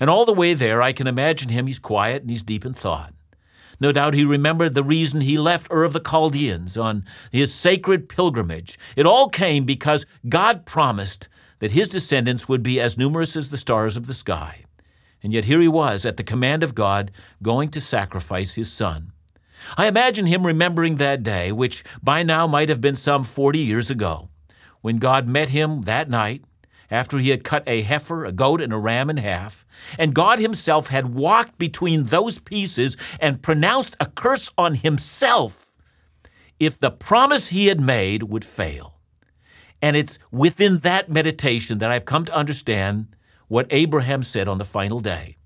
And 0.00 0.10
all 0.10 0.24
the 0.24 0.32
way 0.32 0.54
there, 0.54 0.82
I 0.82 0.92
can 0.92 1.06
imagine 1.06 1.48
him. 1.48 1.66
He's 1.66 1.78
quiet 1.78 2.22
and 2.22 2.30
he's 2.30 2.42
deep 2.42 2.64
in 2.64 2.74
thought. 2.74 3.14
No 3.80 3.92
doubt 3.92 4.14
he 4.14 4.24
remembered 4.24 4.74
the 4.74 4.84
reason 4.84 5.20
he 5.20 5.36
left 5.36 5.70
Ur 5.70 5.84
of 5.84 5.92
the 5.92 6.00
Chaldeans 6.00 6.76
on 6.76 7.04
his 7.32 7.52
sacred 7.52 8.08
pilgrimage. 8.08 8.78
It 8.96 9.06
all 9.06 9.28
came 9.28 9.64
because 9.64 10.06
God 10.28 10.64
promised 10.64 11.28
that 11.58 11.72
his 11.72 11.88
descendants 11.88 12.48
would 12.48 12.62
be 12.62 12.80
as 12.80 12.98
numerous 12.98 13.36
as 13.36 13.50
the 13.50 13.56
stars 13.56 13.96
of 13.96 14.06
the 14.06 14.14
sky. 14.14 14.64
And 15.22 15.32
yet 15.32 15.46
here 15.46 15.60
he 15.60 15.68
was, 15.68 16.04
at 16.04 16.18
the 16.18 16.22
command 16.22 16.62
of 16.62 16.74
God, 16.74 17.10
going 17.42 17.70
to 17.70 17.80
sacrifice 17.80 18.54
his 18.54 18.70
son. 18.70 19.12
I 19.76 19.86
imagine 19.86 20.26
him 20.26 20.46
remembering 20.46 20.96
that 20.96 21.22
day, 21.22 21.50
which 21.50 21.84
by 22.02 22.22
now 22.22 22.46
might 22.46 22.68
have 22.68 22.80
been 22.80 22.96
some 22.96 23.24
40 23.24 23.58
years 23.58 23.90
ago, 23.90 24.28
when 24.82 24.98
God 24.98 25.26
met 25.26 25.48
him 25.48 25.82
that 25.82 26.10
night, 26.10 26.44
after 26.90 27.18
he 27.18 27.30
had 27.30 27.44
cut 27.44 27.62
a 27.66 27.82
heifer, 27.82 28.24
a 28.24 28.32
goat, 28.32 28.60
and 28.60 28.72
a 28.72 28.78
ram 28.78 29.10
in 29.10 29.16
half, 29.16 29.64
and 29.98 30.14
God 30.14 30.38
himself 30.38 30.88
had 30.88 31.14
walked 31.14 31.58
between 31.58 32.04
those 32.04 32.38
pieces 32.38 32.96
and 33.20 33.42
pronounced 33.42 33.96
a 34.00 34.06
curse 34.06 34.50
on 34.56 34.76
himself 34.76 35.72
if 36.60 36.78
the 36.78 36.90
promise 36.90 37.48
he 37.48 37.66
had 37.66 37.80
made 37.80 38.24
would 38.24 38.44
fail. 38.44 38.94
And 39.82 39.96
it's 39.96 40.18
within 40.30 40.78
that 40.78 41.10
meditation 41.10 41.78
that 41.78 41.90
I've 41.90 42.06
come 42.06 42.24
to 42.24 42.34
understand 42.34 43.14
what 43.48 43.66
Abraham 43.70 44.22
said 44.22 44.48
on 44.48 44.58
the 44.58 44.64
final 44.64 45.00
day. 45.00 45.36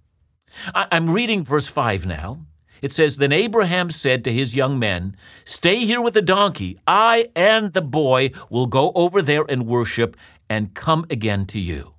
I'm 0.75 1.11
reading 1.11 1.45
verse 1.45 1.69
5 1.69 2.07
now. 2.07 2.47
It 2.81 2.93
says, 2.93 3.17
Then 3.17 3.33
Abraham 3.33 3.91
said 3.91 4.25
to 4.25 4.33
his 4.33 4.55
young 4.55 4.79
men, 4.79 5.17
Stay 5.45 5.85
here 5.85 6.01
with 6.01 6.15
the 6.15 6.23
donkey. 6.23 6.79
I 6.87 7.29
and 7.35 7.73
the 7.73 7.83
boy 7.83 8.31
will 8.51 8.67
go 8.67 8.93
over 8.95 9.21
there 9.21 9.45
and 9.49 9.67
worship 9.67 10.17
and 10.49 10.75
come 10.75 11.05
again 11.11 11.47
to 11.47 11.59
you. 11.59 11.95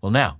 Well, 0.00 0.12
now, 0.12 0.38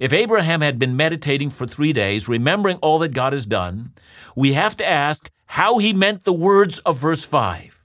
if 0.00 0.12
Abraham 0.12 0.60
had 0.60 0.78
been 0.78 0.96
meditating 0.96 1.50
for 1.50 1.66
three 1.66 1.92
days, 1.92 2.28
remembering 2.28 2.78
all 2.78 2.98
that 3.00 3.14
God 3.14 3.32
has 3.32 3.46
done, 3.46 3.92
we 4.34 4.54
have 4.54 4.76
to 4.76 4.88
ask 4.88 5.30
how 5.46 5.78
he 5.78 5.92
meant 5.92 6.24
the 6.24 6.32
words 6.32 6.78
of 6.80 6.98
verse 6.98 7.24
5. 7.24 7.84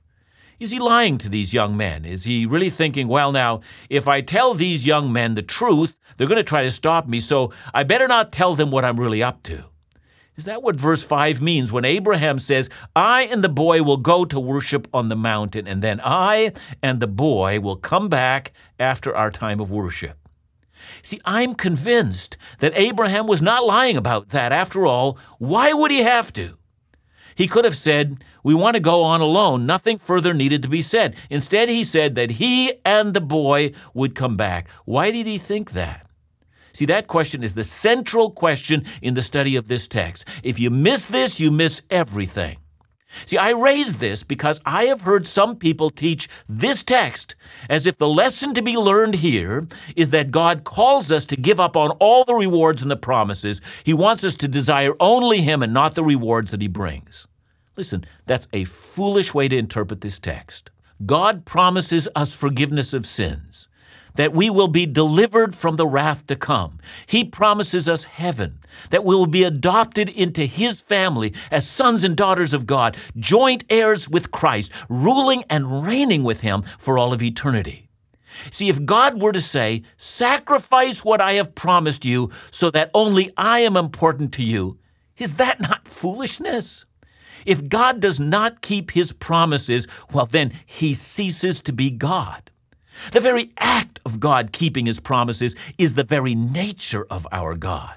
Is 0.60 0.72
he 0.72 0.80
lying 0.80 1.18
to 1.20 1.30
these 1.30 1.54
young 1.54 1.78
men? 1.78 2.04
Is 2.04 2.26
he 2.26 2.46
really 2.46 2.70
thinking, 2.70 3.08
well, 3.08 3.32
now, 3.32 3.62
if 3.90 4.08
I 4.08 4.22
tell 4.22 4.54
these 4.54 4.86
young 4.86 5.14
men 5.14 5.36
the 5.36 5.42
truth, 5.42 5.96
they're 6.18 6.28
going 6.28 6.38
to 6.38 6.44
try 6.44 6.64
to 6.64 6.72
stop 6.72 7.08
me, 7.08 7.22
so 7.22 7.54
I 7.74 7.84
better 7.84 8.08
not 8.08 8.34
tell 8.34 8.56
them 8.56 8.72
what 8.72 8.84
I'm 8.84 9.00
really 9.00 9.24
up 9.24 9.42
to? 9.44 9.69
Is 10.40 10.46
that 10.46 10.64
what 10.64 10.78
verse 10.78 11.04
5 11.04 11.42
means 11.42 11.70
when 11.70 11.84
Abraham 11.84 12.40
says, 12.40 12.70
I 12.96 13.24
and 13.24 13.44
the 13.44 13.50
boy 13.50 13.84
will 13.84 13.98
go 13.98 14.24
to 14.24 14.40
worship 14.40 14.88
on 14.94 15.10
the 15.10 15.16
mountain, 15.18 15.68
and 15.68 15.82
then 15.82 16.00
I 16.02 16.54
and 16.82 17.02
the 17.02 17.08
boy 17.08 17.60
will 17.60 17.76
come 17.76 18.08
back 18.08 18.54
after 18.80 19.14
our 19.14 19.32
time 19.32 19.60
of 19.60 19.70
worship? 19.70 20.18
See, 21.02 21.20
I'm 21.26 21.56
convinced 21.56 22.38
that 22.62 22.72
Abraham 22.78 23.28
was 23.28 23.42
not 23.42 23.66
lying 23.66 23.98
about 23.98 24.30
that. 24.30 24.54
After 24.54 24.86
all, 24.86 25.18
why 25.40 25.74
would 25.74 25.92
he 25.92 26.04
have 26.04 26.32
to? 26.32 26.58
He 27.36 27.50
could 27.50 27.66
have 27.66 27.76
said, 27.76 28.24
We 28.42 28.56
want 28.56 28.76
to 28.76 28.80
go 28.80 29.04
on 29.04 29.20
alone. 29.20 29.66
Nothing 29.66 29.98
further 29.98 30.34
needed 30.34 30.64
to 30.64 30.70
be 30.70 30.82
said. 30.82 31.18
Instead, 31.30 31.68
he 31.68 31.84
said 31.84 32.16
that 32.16 32.32
he 32.32 32.76
and 32.86 33.14
the 33.14 33.20
boy 33.20 33.74
would 33.94 34.16
come 34.16 34.38
back. 34.38 34.70
Why 34.86 35.12
did 35.12 35.28
he 35.28 35.38
think 35.38 35.72
that? 35.72 36.09
See, 36.80 36.86
that 36.86 37.08
question 37.08 37.44
is 37.44 37.56
the 37.56 37.66
central 37.66 38.32
question 38.32 38.86
in 39.02 39.14
the 39.14 39.22
study 39.22 39.58
of 39.58 39.68
this 39.68 39.86
text. 39.86 40.24
If 40.44 40.62
you 40.62 40.70
miss 40.70 41.08
this, 41.08 41.38
you 41.38 41.52
miss 41.52 41.82
everything. 41.90 42.60
See, 43.26 43.36
I 43.36 43.50
raise 43.50 43.98
this 43.98 44.24
because 44.24 44.62
I 44.66 44.86
have 44.86 45.02
heard 45.02 45.28
some 45.28 45.58
people 45.58 45.90
teach 45.90 46.30
this 46.48 46.82
text 46.82 47.36
as 47.70 47.86
if 47.86 47.98
the 47.98 48.08
lesson 48.08 48.54
to 48.54 48.62
be 48.62 48.78
learned 48.78 49.16
here 49.16 49.68
is 49.98 50.12
that 50.12 50.32
God 50.32 50.64
calls 50.64 51.12
us 51.12 51.26
to 51.26 51.36
give 51.36 51.60
up 51.60 51.76
on 51.76 51.92
all 52.00 52.24
the 52.24 52.34
rewards 52.34 52.82
and 52.82 52.90
the 52.90 52.96
promises. 52.96 53.60
He 53.84 53.94
wants 53.94 54.24
us 54.24 54.36
to 54.36 54.48
desire 54.48 54.94
only 55.02 55.42
Him 55.42 55.62
and 55.62 55.74
not 55.74 55.96
the 55.96 56.04
rewards 56.06 56.52
that 56.52 56.62
He 56.62 56.70
brings. 56.70 57.28
Listen, 57.76 58.06
that's 58.26 58.48
a 58.54 58.64
foolish 58.64 59.34
way 59.34 59.50
to 59.50 59.58
interpret 59.58 60.00
this 60.00 60.18
text. 60.18 60.72
God 61.06 61.44
promises 61.44 62.08
us 62.16 62.34
forgiveness 62.34 62.94
of 62.94 63.06
sins 63.06 63.68
that 64.16 64.34
we 64.34 64.50
will 64.50 64.68
be 64.68 64.86
delivered 64.86 65.56
from 65.56 65.76
the 65.76 65.88
wrath 65.88 66.26
to 66.28 66.36
come. 66.36 66.80
He 67.06 67.24
promises 67.24 67.88
us 67.88 68.04
heaven, 68.04 68.60
that 68.90 69.04
we 69.04 69.16
will 69.16 69.28
be 69.28 69.44
adopted 69.44 70.10
into 70.10 70.46
His 70.46 70.80
family 70.80 71.34
as 71.52 71.68
sons 71.68 72.04
and 72.04 72.16
daughters 72.16 72.54
of 72.54 72.66
God, 72.68 72.98
joint 73.18 73.64
heirs 73.70 74.10
with 74.10 74.32
Christ, 74.32 74.72
ruling 74.90 75.44
and 75.50 75.86
reigning 75.86 76.24
with 76.24 76.42
Him 76.42 76.64
for 76.78 76.98
all 76.98 77.14
of 77.14 77.22
eternity. 77.22 77.90
See, 78.52 78.70
if 78.70 78.86
God 78.86 79.22
were 79.22 79.32
to 79.32 79.42
say, 79.42 79.84
Sacrifice 79.98 81.04
what 81.04 81.22
I 81.22 81.34
have 81.34 81.56
promised 81.56 82.06
you 82.06 82.32
so 82.52 82.70
that 82.72 82.92
only 82.94 83.32
I 83.38 83.60
am 83.60 83.76
important 83.76 84.34
to 84.34 84.44
you, 84.44 84.78
is 85.18 85.36
that 85.36 85.60
not 85.60 85.88
foolishness? 85.88 86.86
If 87.46 87.68
God 87.68 88.00
does 88.00 88.20
not 88.20 88.62
keep 88.62 88.92
his 88.92 89.12
promises, 89.12 89.88
well, 90.12 90.26
then 90.26 90.54
he 90.66 90.94
ceases 90.94 91.62
to 91.62 91.74
be 91.74 91.90
God. 91.90 92.52
The 93.12 93.20
very 93.20 93.52
act 93.58 94.00
of 94.06 94.20
God 94.20 94.52
keeping 94.52 94.86
his 94.86 95.00
promises 95.00 95.56
is 95.78 95.96
the 95.96 96.04
very 96.04 96.36
nature 96.36 97.06
of 97.10 97.28
our 97.32 97.56
God. 97.56 97.96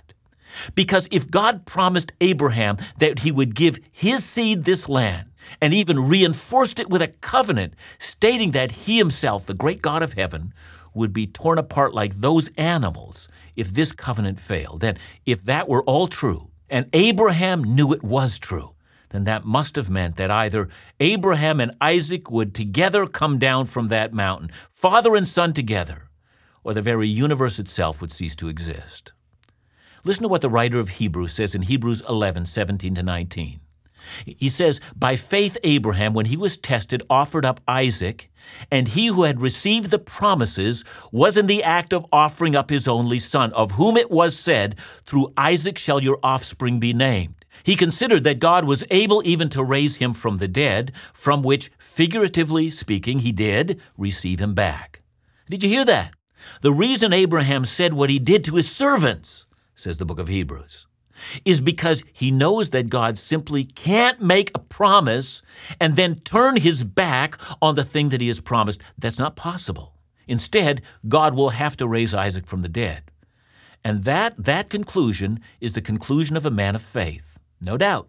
Because 0.75 1.09
if 1.11 1.31
God 1.31 1.67
promised 1.67 2.13
Abraham 2.21 2.77
that 2.99 3.21
he 3.21 3.33
would 3.33 3.55
give 3.55 3.79
his 3.91 4.25
seed 4.25 4.65
this 4.65 4.89
land, 4.89 5.29
and 5.61 5.75
even 5.75 6.09
reinforced 6.09 6.79
it 6.79 6.89
with 6.89 7.03
a 7.03 7.09
covenant 7.09 7.75
stating 7.99 8.53
that 8.53 8.73
he 8.73 8.99
himself, 8.99 9.47
the 9.47 9.55
great 9.55 9.83
God 9.83 10.03
of 10.03 10.15
heaven, 10.15 10.53
would 10.95 11.13
be 11.13 11.27
torn 11.27 11.59
apart 11.59 11.95
like 11.95 12.15
those 12.15 12.51
animals 12.57 13.29
if 13.57 13.73
this 13.73 13.93
covenant 13.93 14.39
failed, 14.39 14.81
then 14.81 14.99
if 15.27 15.45
that 15.45 15.69
were 15.69 15.83
all 15.85 16.07
true, 16.07 16.49
and 16.71 16.89
Abraham 16.93 17.63
knew 17.63 17.93
it 17.93 18.03
was 18.03 18.39
true, 18.39 18.72
then 19.13 19.25
that 19.25 19.45
must 19.45 19.77
have 19.77 19.91
meant 19.91 20.17
that 20.17 20.31
either 20.31 20.69
Abraham 20.99 21.61
and 21.61 21.77
Isaac 21.81 22.31
would 22.31 22.55
together 22.55 23.07
come 23.07 23.39
down 23.39 23.67
from 23.67 23.89
that 23.89 24.13
mountain, 24.13 24.51
father 24.71 25.15
and 25.15 25.29
son 25.29 25.53
together, 25.53 26.09
or 26.65 26.75
the 26.75 26.83
very 26.83 27.09
universe 27.09 27.59
itself 27.59 28.01
would 28.01 28.13
cease 28.13 28.35
to 28.37 28.49
exist. 28.49 29.13
Listen 30.05 30.25
to 30.25 30.29
what 30.29 30.41
the 30.41 30.51
writer 30.51 30.79
of 30.79 30.89
Hebrews 30.89 31.33
says 31.33 31.55
in 31.55 31.63
Hebrews 31.63 32.03
11, 32.09 32.47
17 32.47 32.95
to 32.97 33.03
19. 33.03 33.61
He 34.25 34.49
says, 34.49 34.81
By 34.97 35.17
faith, 35.17 35.57
Abraham, 35.63 36.13
when 36.13 36.27
he 36.27 36.37
was 36.37 36.57
tested, 36.57 37.03
offered 37.09 37.45
up 37.45 37.61
Isaac, 37.69 38.31
and 38.71 38.89
he 38.89 39.07
who 39.07 39.23
had 39.23 39.41
received 39.41 39.91
the 39.91 39.99
promises 39.99 40.85
was 41.13 41.39
in 41.39 41.47
the 41.47 41.63
act 41.63 41.93
of 41.93 42.07
offering 42.13 42.57
up 42.57 42.71
his 42.71 42.89
only 42.89 43.21
son, 43.21 43.53
of 43.53 43.73
whom 43.73 43.97
it 43.97 44.11
was 44.11 44.37
said, 44.37 44.77
Through 45.05 45.33
Isaac 45.37 45.79
shall 45.79 46.03
your 46.03 46.19
offspring 46.23 46.81
be 46.81 46.93
named. 46.93 47.42
He 47.65 47.77
considered 47.77 48.25
that 48.25 48.39
God 48.39 48.65
was 48.65 48.85
able 48.91 49.23
even 49.25 49.49
to 49.51 49.63
raise 49.63 49.97
him 49.97 50.13
from 50.13 50.39
the 50.39 50.49
dead, 50.49 50.93
from 51.13 51.43
which, 51.43 51.71
figuratively 51.79 52.71
speaking, 52.71 53.21
he 53.21 53.33
did 53.33 53.81
receive 53.97 54.41
him 54.41 54.55
back. 54.55 55.03
Did 55.49 55.63
you 55.63 55.69
hear 55.69 55.85
that? 55.85 56.15
The 56.61 56.73
reason 56.73 57.13
Abraham 57.13 57.65
said 57.65 57.95
what 57.95 58.11
he 58.11 58.19
did 58.19 58.45
to 58.45 58.57
his 58.57 58.71
servants, 58.71 59.47
says 59.75 59.99
the 59.99 60.07
book 60.07 60.19
of 60.19 60.29
Hebrews, 60.29 60.87
is 61.45 61.61
because 61.61 62.03
he 62.13 62.31
knows 62.31 62.71
that 62.71 62.91
God 62.91 63.17
simply 63.19 63.65
can't 63.65 64.21
make 64.21 64.51
a 64.55 64.59
promise 64.59 65.43
and 65.81 65.95
then 65.95 66.17
turn 66.17 66.57
his 66.57 66.85
back 66.85 67.39
on 67.61 67.75
the 67.75 67.85
thing 67.85 68.09
that 68.09 68.21
he 68.21 68.29
has 68.29 68.41
promised. 68.41 68.81
That's 68.99 69.19
not 69.19 69.37
possible. 69.37 69.95
Instead, 70.27 70.83
God 71.09 71.35
will 71.35 71.51
have 71.51 71.77
to 71.77 71.87
raise 71.87 72.15
Isaac 72.15 72.47
from 72.47 72.63
the 72.63 72.69
dead. 72.69 73.05
And 73.85 74.05
that, 74.05 74.35
that 74.39 74.71
conclusion 74.71 75.41
is 75.61 75.75
the 75.75 75.81
conclusion 75.81 76.37
of 76.37 76.47
a 76.47 76.51
man 76.51 76.75
of 76.75 76.83
faith. 76.83 77.32
No 77.63 77.77
doubt. 77.77 78.09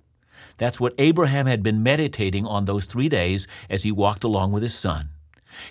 That's 0.58 0.80
what 0.80 0.96
Abraham 0.98 1.46
had 1.46 1.64
been 1.64 1.84
meditating 1.84 2.46
on 2.46 2.66
those 2.66 2.86
three 2.86 3.10
days 3.10 3.48
as 3.70 3.84
he 3.84 3.92
walked 3.92 4.24
along 4.24 4.52
with 4.52 4.64
his 4.64 4.76
son. 4.76 5.10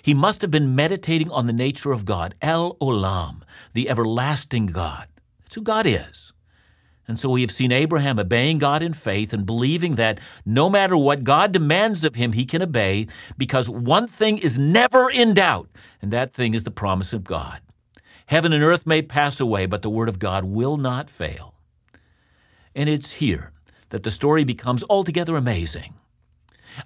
He 0.01 0.13
must 0.13 0.41
have 0.41 0.51
been 0.51 0.75
meditating 0.75 1.29
on 1.29 1.45
the 1.47 1.53
nature 1.53 1.91
of 1.91 2.05
God, 2.05 2.35
El 2.41 2.75
Olam, 2.75 3.41
the 3.73 3.89
everlasting 3.89 4.67
God. 4.67 5.07
That's 5.41 5.55
who 5.55 5.61
God 5.61 5.85
is. 5.85 6.33
And 7.05 7.19
so 7.19 7.29
we 7.29 7.41
have 7.41 7.51
seen 7.51 7.73
Abraham 7.73 8.17
obeying 8.17 8.59
God 8.59 8.81
in 8.81 8.93
faith 8.93 9.33
and 9.33 9.45
believing 9.45 9.95
that 9.95 10.19
no 10.45 10.69
matter 10.69 10.95
what 10.95 11.25
God 11.25 11.51
demands 11.51 12.05
of 12.05 12.15
him, 12.15 12.31
he 12.31 12.45
can 12.45 12.61
obey 12.61 13.07
because 13.37 13.69
one 13.69 14.07
thing 14.07 14.37
is 14.37 14.57
never 14.57 15.09
in 15.11 15.33
doubt, 15.33 15.69
and 16.01 16.13
that 16.13 16.33
thing 16.33 16.53
is 16.53 16.63
the 16.63 16.71
promise 16.71 17.11
of 17.11 17.25
God. 17.25 17.59
Heaven 18.27 18.53
and 18.53 18.63
earth 18.63 18.87
may 18.87 19.01
pass 19.01 19.41
away, 19.41 19.65
but 19.65 19.81
the 19.81 19.89
word 19.89 20.07
of 20.07 20.17
God 20.17 20.45
will 20.45 20.77
not 20.77 21.09
fail. 21.09 21.55
And 22.73 22.87
it's 22.87 23.13
here 23.13 23.51
that 23.93 24.01
the 24.01 24.09
story 24.09 24.43
becomes 24.43 24.83
altogether 24.89 25.37
amazing. 25.37 25.93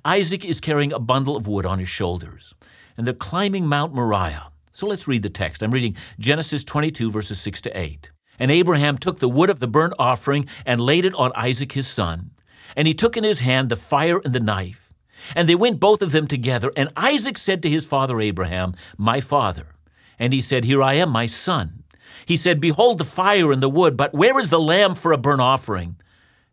Isaac 0.04 0.44
is 0.44 0.60
carrying 0.60 0.92
a 0.92 1.00
bundle 1.00 1.38
of 1.38 1.48
wood 1.48 1.66
on 1.66 1.80
his 1.80 1.88
shoulders, 1.88 2.54
and 2.98 3.08
they're 3.08 3.14
climbing 3.14 3.66
Mount 3.66 3.94
Moriah. 3.94 4.52
So 4.74 4.88
let's 4.88 5.08
read 5.08 5.24
the 5.24 5.30
text. 5.30 5.64
I'm 5.64 5.72
reading 5.72 5.96
Genesis 6.20 6.66
22, 6.66 7.10
verses 7.10 7.40
6 7.40 7.62
to 7.62 7.80
8. 7.80 8.12
And 8.40 8.52
Abraham 8.52 8.98
took 8.98 9.20
the 9.20 9.30
wood 9.30 9.50
of 9.50 9.60
the 9.60 9.70
burnt 9.70 9.94
offering 9.98 10.50
and 10.66 10.82
laid 10.82 11.06
it 11.06 11.16
on 11.16 11.32
Isaac 11.34 11.72
his 11.72 11.88
son. 11.88 12.32
And 12.76 12.90
he 12.90 12.94
took 12.94 13.16
in 13.16 13.24
his 13.24 13.40
hand 13.40 13.70
the 13.70 13.78
fire 13.78 14.20
and 14.26 14.36
the 14.36 14.42
knife. 14.42 14.92
And 15.34 15.48
they 15.48 15.56
went 15.56 15.80
both 15.80 16.02
of 16.02 16.12
them 16.12 16.28
together. 16.28 16.74
And 16.76 16.90
Isaac 16.98 17.38
said 17.38 17.64
to 17.64 17.70
his 17.70 17.86
father 17.86 18.20
Abraham, 18.20 18.76
My 18.98 19.22
father. 19.22 19.76
And 20.20 20.34
he 20.34 20.42
said, 20.42 20.66
Here 20.66 20.84
I 20.84 20.96
am, 20.96 21.10
my 21.10 21.26
son. 21.26 21.84
He 22.26 22.36
said, 22.36 22.60
Behold 22.60 22.98
the 22.98 23.06
fire 23.06 23.54
and 23.54 23.64
the 23.64 23.70
wood, 23.70 23.96
but 23.96 24.14
where 24.14 24.38
is 24.38 24.50
the 24.50 24.60
lamb 24.60 24.94
for 24.94 25.14
a 25.14 25.18
burnt 25.18 25.40
offering? 25.40 25.96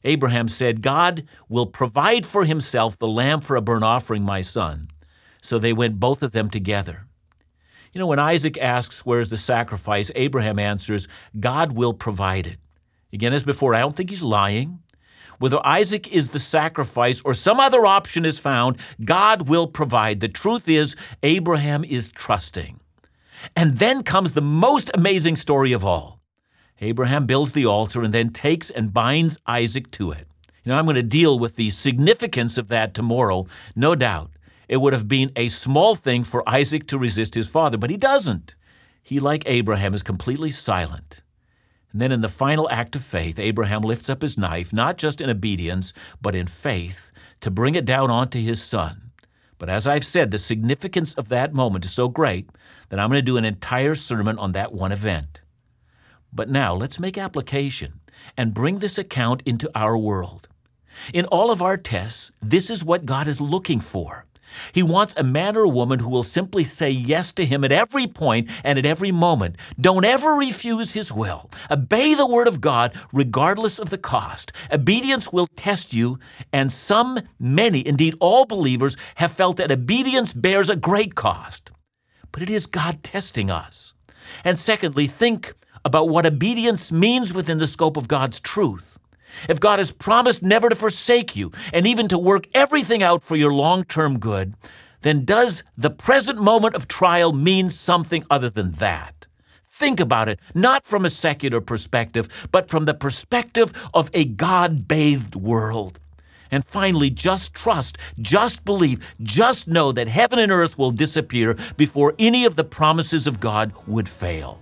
Abraham 0.04 0.48
said, 0.48 0.82
God 0.82 1.26
will 1.48 1.66
provide 1.66 2.26
for 2.26 2.44
himself 2.44 2.98
the 2.98 3.08
lamb 3.08 3.40
for 3.40 3.56
a 3.56 3.62
burnt 3.62 3.84
offering, 3.84 4.24
my 4.24 4.42
son. 4.42 4.88
So 5.42 5.58
they 5.58 5.72
went 5.72 6.00
both 6.00 6.22
of 6.22 6.32
them 6.32 6.50
together. 6.50 7.06
You 7.92 8.00
know, 8.00 8.06
when 8.06 8.18
Isaac 8.18 8.58
asks, 8.58 9.06
Where's 9.06 9.30
the 9.30 9.36
sacrifice? 9.36 10.10
Abraham 10.14 10.58
answers, 10.58 11.08
God 11.38 11.72
will 11.72 11.94
provide 11.94 12.46
it. 12.46 12.58
Again, 13.12 13.32
as 13.32 13.44
before, 13.44 13.74
I 13.74 13.80
don't 13.80 13.94
think 13.94 14.10
he's 14.10 14.22
lying. 14.22 14.80
Whether 15.38 15.64
Isaac 15.64 16.08
is 16.08 16.30
the 16.30 16.40
sacrifice 16.40 17.20
or 17.24 17.34
some 17.34 17.60
other 17.60 17.86
option 17.86 18.24
is 18.24 18.38
found, 18.38 18.78
God 19.04 19.48
will 19.48 19.66
provide. 19.66 20.20
The 20.20 20.28
truth 20.28 20.68
is, 20.68 20.96
Abraham 21.22 21.84
is 21.84 22.10
trusting. 22.10 22.80
And 23.56 23.78
then 23.78 24.02
comes 24.02 24.32
the 24.32 24.42
most 24.42 24.90
amazing 24.94 25.36
story 25.36 25.72
of 25.72 25.84
all. 25.84 26.13
Abraham 26.80 27.26
builds 27.26 27.52
the 27.52 27.66
altar 27.66 28.02
and 28.02 28.12
then 28.12 28.30
takes 28.30 28.70
and 28.70 28.92
binds 28.92 29.38
Isaac 29.46 29.90
to 29.92 30.10
it. 30.10 30.26
You 30.64 30.70
know, 30.70 30.78
I'm 30.78 30.86
going 30.86 30.96
to 30.96 31.02
deal 31.02 31.38
with 31.38 31.56
the 31.56 31.70
significance 31.70 32.58
of 32.58 32.68
that 32.68 32.94
tomorrow, 32.94 33.46
no 33.76 33.94
doubt. 33.94 34.30
It 34.66 34.78
would 34.78 34.92
have 34.92 35.08
been 35.08 35.30
a 35.36 35.50
small 35.50 35.94
thing 35.94 36.24
for 36.24 36.48
Isaac 36.48 36.86
to 36.88 36.98
resist 36.98 37.34
his 37.34 37.48
father, 37.48 37.76
but 37.76 37.90
he 37.90 37.96
doesn't. 37.96 38.54
He, 39.02 39.20
like 39.20 39.44
Abraham, 39.46 39.92
is 39.92 40.02
completely 40.02 40.50
silent. 40.50 41.22
And 41.92 42.00
then 42.00 42.10
in 42.10 42.22
the 42.22 42.28
final 42.28 42.68
act 42.70 42.96
of 42.96 43.04
faith, 43.04 43.38
Abraham 43.38 43.82
lifts 43.82 44.10
up 44.10 44.22
his 44.22 44.38
knife, 44.38 44.72
not 44.72 44.96
just 44.96 45.20
in 45.20 45.30
obedience, 45.30 45.92
but 46.20 46.34
in 46.34 46.46
faith, 46.46 47.12
to 47.40 47.50
bring 47.50 47.74
it 47.74 47.84
down 47.84 48.10
onto 48.10 48.40
his 48.40 48.62
son. 48.62 49.12
But 49.58 49.68
as 49.68 49.86
I've 49.86 50.04
said, 50.04 50.30
the 50.30 50.38
significance 50.38 51.14
of 51.14 51.28
that 51.28 51.54
moment 51.54 51.84
is 51.84 51.92
so 51.92 52.08
great 52.08 52.48
that 52.88 52.98
I'm 52.98 53.10
going 53.10 53.18
to 53.18 53.22
do 53.22 53.36
an 53.36 53.44
entire 53.44 53.94
sermon 53.94 54.38
on 54.38 54.52
that 54.52 54.72
one 54.72 54.90
event. 54.90 55.42
But 56.34 56.50
now 56.50 56.74
let's 56.74 56.98
make 56.98 57.16
application 57.16 58.00
and 58.36 58.54
bring 58.54 58.78
this 58.78 58.98
account 58.98 59.42
into 59.46 59.70
our 59.74 59.96
world. 59.96 60.48
In 61.12 61.24
all 61.26 61.50
of 61.50 61.62
our 61.62 61.76
tests, 61.76 62.32
this 62.42 62.70
is 62.70 62.84
what 62.84 63.06
God 63.06 63.28
is 63.28 63.40
looking 63.40 63.80
for. 63.80 64.26
He 64.72 64.82
wants 64.82 65.14
a 65.16 65.24
man 65.24 65.56
or 65.56 65.64
a 65.64 65.68
woman 65.68 65.98
who 65.98 66.08
will 66.08 66.22
simply 66.22 66.64
say 66.64 66.90
yes 66.90 67.32
to 67.32 67.46
him 67.46 67.64
at 67.64 67.72
every 67.72 68.06
point 68.06 68.48
and 68.62 68.78
at 68.78 68.86
every 68.86 69.10
moment. 69.10 69.56
Don't 69.80 70.04
ever 70.04 70.32
refuse 70.32 70.92
his 70.92 71.12
will. 71.12 71.50
Obey 71.70 72.14
the 72.14 72.26
word 72.26 72.46
of 72.46 72.60
God 72.60 72.96
regardless 73.12 73.78
of 73.78 73.90
the 73.90 73.98
cost. 73.98 74.52
Obedience 74.72 75.32
will 75.32 75.48
test 75.56 75.92
you, 75.92 76.18
and 76.52 76.72
some, 76.72 77.18
many, 77.40 77.86
indeed 77.86 78.14
all 78.20 78.44
believers 78.44 78.96
have 79.16 79.32
felt 79.32 79.56
that 79.56 79.72
obedience 79.72 80.32
bears 80.32 80.70
a 80.70 80.76
great 80.76 81.14
cost. 81.14 81.70
But 82.30 82.42
it 82.42 82.50
is 82.50 82.66
God 82.66 83.02
testing 83.02 83.50
us. 83.50 83.94
And 84.44 84.58
secondly, 84.58 85.06
think 85.06 85.54
about 85.84 86.08
what 86.08 86.26
obedience 86.26 86.90
means 86.90 87.32
within 87.32 87.58
the 87.58 87.66
scope 87.66 87.96
of 87.96 88.08
God's 88.08 88.40
truth. 88.40 88.98
If 89.48 89.60
God 89.60 89.78
has 89.78 89.92
promised 89.92 90.42
never 90.42 90.68
to 90.68 90.74
forsake 90.74 91.36
you 91.36 91.52
and 91.72 91.86
even 91.86 92.08
to 92.08 92.18
work 92.18 92.46
everything 92.54 93.02
out 93.02 93.22
for 93.22 93.36
your 93.36 93.52
long 93.52 93.84
term 93.84 94.18
good, 94.18 94.54
then 95.02 95.24
does 95.24 95.64
the 95.76 95.90
present 95.90 96.40
moment 96.40 96.74
of 96.74 96.88
trial 96.88 97.32
mean 97.32 97.68
something 97.68 98.24
other 98.30 98.48
than 98.48 98.72
that? 98.72 99.26
Think 99.70 99.98
about 100.00 100.28
it, 100.28 100.38
not 100.54 100.84
from 100.84 101.04
a 101.04 101.10
secular 101.10 101.60
perspective, 101.60 102.48
but 102.52 102.70
from 102.70 102.84
the 102.84 102.94
perspective 102.94 103.72
of 103.92 104.08
a 104.14 104.24
God 104.24 104.86
bathed 104.86 105.34
world. 105.34 105.98
And 106.50 106.64
finally, 106.64 107.10
just 107.10 107.52
trust, 107.52 107.98
just 108.20 108.64
believe, 108.64 109.14
just 109.20 109.66
know 109.66 109.90
that 109.90 110.06
heaven 110.06 110.38
and 110.38 110.52
earth 110.52 110.78
will 110.78 110.92
disappear 110.92 111.56
before 111.76 112.14
any 112.18 112.44
of 112.44 112.54
the 112.54 112.62
promises 112.62 113.26
of 113.26 113.40
God 113.40 113.72
would 113.88 114.08
fail. 114.08 114.60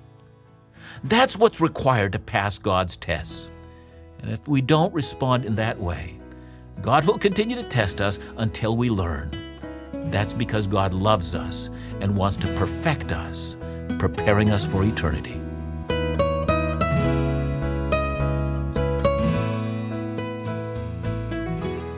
That's 1.05 1.37
what's 1.37 1.61
required 1.61 2.13
to 2.13 2.21
pass 2.21 2.59
God's 2.59 2.97
tests. 2.97 3.51
And 4.21 4.31
if 4.31 4.47
we 4.47 4.61
don't 4.61 4.95
respond 4.95 5.45
in 5.45 5.57
that 5.57 5.81
way, 5.81 6.21
God 6.81 7.05
will 7.07 7.19
continue 7.19 7.57
to 7.57 7.65
test 7.65 8.01
us 8.01 8.21
until 8.37 8.77
we 8.77 8.89
learn. 8.89 9.31
That's 10.13 10.33
because 10.33 10.69
God 10.69 10.95
loves 10.95 11.35
us 11.35 11.71
and 12.01 12.17
wants 12.17 12.37
to 12.37 12.47
perfect 12.55 13.11
us, 13.11 13.57
preparing 13.99 14.51
us 14.51 14.65
for 14.65 14.85
eternity. 14.85 15.41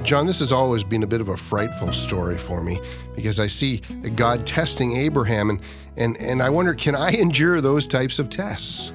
John, 0.02 0.26
this 0.26 0.40
has 0.40 0.52
always 0.52 0.84
been 0.84 1.02
a 1.02 1.06
bit 1.06 1.20
of 1.20 1.28
a 1.28 1.36
frightful 1.36 1.92
story 1.92 2.36
for 2.36 2.62
me 2.62 2.80
because 3.14 3.40
I 3.40 3.46
see 3.46 3.78
God 4.16 4.46
testing 4.46 4.96
Abraham, 4.96 5.48
and, 5.48 5.60
and, 5.96 6.16
and 6.18 6.42
I 6.42 6.50
wonder 6.50 6.74
can 6.74 6.94
I 6.94 7.10
endure 7.12 7.60
those 7.60 7.86
types 7.86 8.18
of 8.18 8.28
tests? 8.28 8.92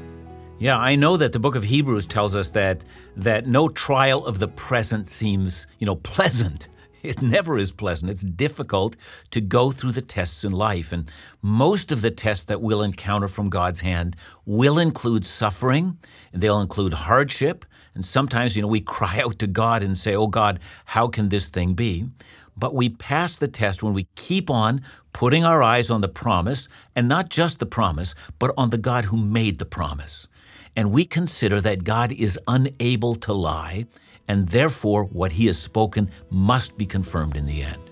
Yeah, 0.62 0.78
I 0.78 0.98
know 0.98 1.16
that 1.16 1.32
the 1.32 1.40
book 1.40 1.56
of 1.56 1.64
Hebrews 1.64 2.06
tells 2.06 2.36
us 2.36 2.50
that 2.50 2.82
that 3.16 3.46
no 3.46 3.70
trial 3.70 4.26
of 4.26 4.40
the 4.40 4.50
present 4.50 5.08
seems, 5.08 5.66
you 5.80 5.86
know, 5.86 5.96
pleasant. 5.96 6.68
It 7.02 7.22
never 7.22 7.58
is 7.58 7.72
pleasant. 7.72 8.12
It's 8.12 8.24
difficult 8.24 8.98
to 9.32 9.40
go 9.40 9.72
through 9.72 9.94
the 9.94 10.02
tests 10.02 10.44
in 10.44 10.52
life, 10.52 10.92
and 10.92 11.10
most 11.42 11.94
of 11.94 12.02
the 12.02 12.12
tests 12.12 12.44
that 12.44 12.62
we'll 12.62 12.82
encounter 12.82 13.30
from 13.30 13.50
God's 13.50 13.80
hand 13.80 14.18
will 14.46 14.78
include 14.78 15.26
suffering, 15.26 15.98
they'll 16.34 16.60
include 16.60 16.92
hardship, 16.92 17.64
and 17.96 18.04
sometimes, 18.04 18.58
you 18.58 18.62
know, 18.62 18.68
we 18.68 18.82
cry 18.98 19.22
out 19.22 19.40
to 19.40 19.48
God 19.48 19.82
and 19.82 19.98
say, 19.98 20.14
"Oh 20.14 20.28
God, 20.28 20.60
how 20.88 21.08
can 21.08 21.30
this 21.30 21.48
thing 21.48 21.74
be?" 21.74 22.10
But 22.58 22.76
we 22.76 22.90
pass 22.90 23.38
the 23.38 23.48
test 23.48 23.82
when 23.82 23.94
we 23.94 24.08
keep 24.18 24.50
on 24.50 24.82
putting 25.14 25.46
our 25.46 25.64
eyes 25.64 25.90
on 25.90 26.02
the 26.02 26.10
promise, 26.10 26.68
and 26.98 27.08
not 27.08 27.30
just 27.30 27.60
the 27.60 27.66
promise, 27.66 28.14
but 28.40 28.54
on 28.58 28.72
the 28.72 28.78
God 28.78 29.06
who 29.06 29.16
made 29.16 29.58
the 29.58 29.66
promise 29.80 30.28
and 30.76 30.92
we 30.92 31.06
consider 31.06 31.62
that 31.62 31.84
God 31.84 32.12
is 32.12 32.40
unable 32.48 33.16
to 33.16 33.34
lie, 33.34 33.86
and 34.28 34.50
therefore 34.50 35.04
what 35.06 35.34
he 35.34 35.48
has 35.48 35.60
spoken 35.60 36.12
must 36.30 36.78
be 36.78 36.86
confirmed 36.86 37.36
in 37.36 37.46
the 37.46 37.64
end. 37.64 37.90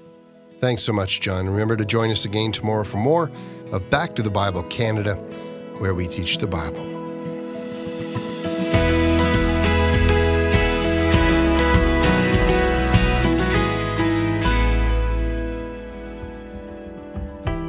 Thanks 0.59 0.83
so 0.83 0.93
much, 0.93 1.21
John. 1.21 1.47
Remember 1.47 1.75
to 1.75 1.85
join 1.85 2.09
us 2.11 2.25
again 2.25 2.51
tomorrow 2.51 2.83
for 2.83 2.97
more 2.97 3.31
of 3.71 3.89
Back 3.89 4.15
to 4.15 4.23
the 4.23 4.29
Bible 4.29 4.63
Canada, 4.63 5.15
where 5.79 5.93
we 5.93 6.07
teach 6.07 6.37
the 6.37 6.47
Bible. 6.47 6.83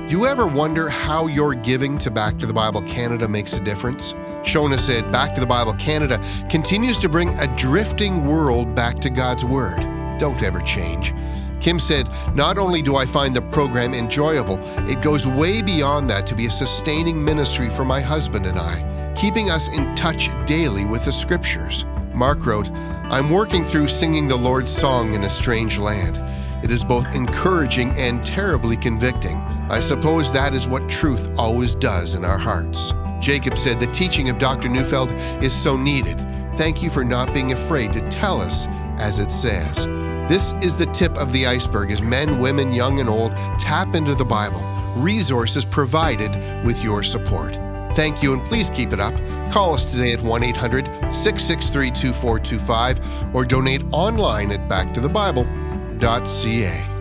Do 0.08 0.16
you 0.16 0.26
ever 0.26 0.46
wonder 0.46 0.88
how 0.88 1.26
your 1.26 1.52
giving 1.52 1.98
to 1.98 2.10
Back 2.10 2.38
to 2.38 2.46
the 2.46 2.54
Bible 2.54 2.80
Canada 2.80 3.28
makes 3.28 3.52
a 3.52 3.60
difference? 3.60 4.14
Shona 4.48 4.80
said, 4.80 5.12
Back 5.12 5.34
to 5.34 5.42
the 5.42 5.46
Bible 5.46 5.74
Canada 5.74 6.18
continues 6.48 6.96
to 7.00 7.08
bring 7.10 7.38
a 7.38 7.54
drifting 7.58 8.24
world 8.24 8.74
back 8.74 8.98
to 9.00 9.10
God's 9.10 9.44
Word. 9.44 9.78
Don't 10.18 10.42
ever 10.42 10.60
change. 10.60 11.12
Kim 11.60 11.78
said, 11.78 12.08
Not 12.34 12.56
only 12.56 12.80
do 12.80 12.96
I 12.96 13.04
find 13.04 13.36
the 13.36 13.42
program 13.42 13.92
enjoyable, 13.92 14.58
it 14.88 15.02
goes 15.02 15.26
way 15.26 15.60
beyond 15.60 16.08
that 16.08 16.26
to 16.28 16.34
be 16.34 16.46
a 16.46 16.50
sustaining 16.50 17.22
ministry 17.22 17.68
for 17.68 17.84
my 17.84 18.00
husband 18.00 18.46
and 18.46 18.58
I, 18.58 19.12
keeping 19.14 19.50
us 19.50 19.68
in 19.68 19.94
touch 19.94 20.30
daily 20.46 20.86
with 20.86 21.04
the 21.04 21.12
Scriptures. 21.12 21.84
Mark 22.14 22.46
wrote, 22.46 22.70
I'm 23.10 23.28
working 23.28 23.66
through 23.66 23.88
singing 23.88 24.28
the 24.28 24.36
Lord's 24.36 24.72
song 24.74 25.12
in 25.12 25.24
a 25.24 25.30
strange 25.30 25.78
land. 25.78 26.16
It 26.64 26.70
is 26.70 26.82
both 26.82 27.06
encouraging 27.14 27.90
and 27.98 28.24
terribly 28.24 28.78
convicting. 28.78 29.36
I 29.68 29.80
suppose 29.80 30.32
that 30.32 30.54
is 30.54 30.66
what 30.66 30.88
truth 30.88 31.28
always 31.36 31.74
does 31.74 32.14
in 32.14 32.24
our 32.24 32.38
hearts. 32.38 32.94
Jacob 33.20 33.58
said, 33.58 33.80
The 33.80 33.86
teaching 33.88 34.28
of 34.28 34.38
Dr. 34.38 34.68
Neufeld 34.68 35.12
is 35.42 35.54
so 35.54 35.76
needed. 35.76 36.18
Thank 36.54 36.82
you 36.82 36.90
for 36.90 37.04
not 37.04 37.32
being 37.32 37.52
afraid 37.52 37.92
to 37.92 38.00
tell 38.08 38.40
us 38.40 38.66
as 38.98 39.20
it 39.20 39.30
says. 39.30 39.86
This 40.28 40.52
is 40.62 40.76
the 40.76 40.86
tip 40.86 41.16
of 41.16 41.32
the 41.32 41.46
iceberg 41.46 41.90
as 41.90 42.02
men, 42.02 42.38
women, 42.38 42.72
young, 42.72 43.00
and 43.00 43.08
old 43.08 43.32
tap 43.58 43.94
into 43.94 44.14
the 44.14 44.24
Bible. 44.24 44.60
Resources 44.96 45.64
provided 45.64 46.66
with 46.66 46.82
your 46.82 47.02
support. 47.02 47.56
Thank 47.94 48.22
you 48.22 48.34
and 48.34 48.44
please 48.44 48.70
keep 48.70 48.92
it 48.92 49.00
up. 49.00 49.16
Call 49.50 49.74
us 49.74 49.90
today 49.90 50.12
at 50.12 50.22
1 50.22 50.42
800 50.42 50.84
663 51.12 51.90
2425 51.90 53.34
or 53.34 53.44
donate 53.44 53.82
online 53.92 54.52
at 54.52 54.68
backtothebible.ca. 54.68 56.97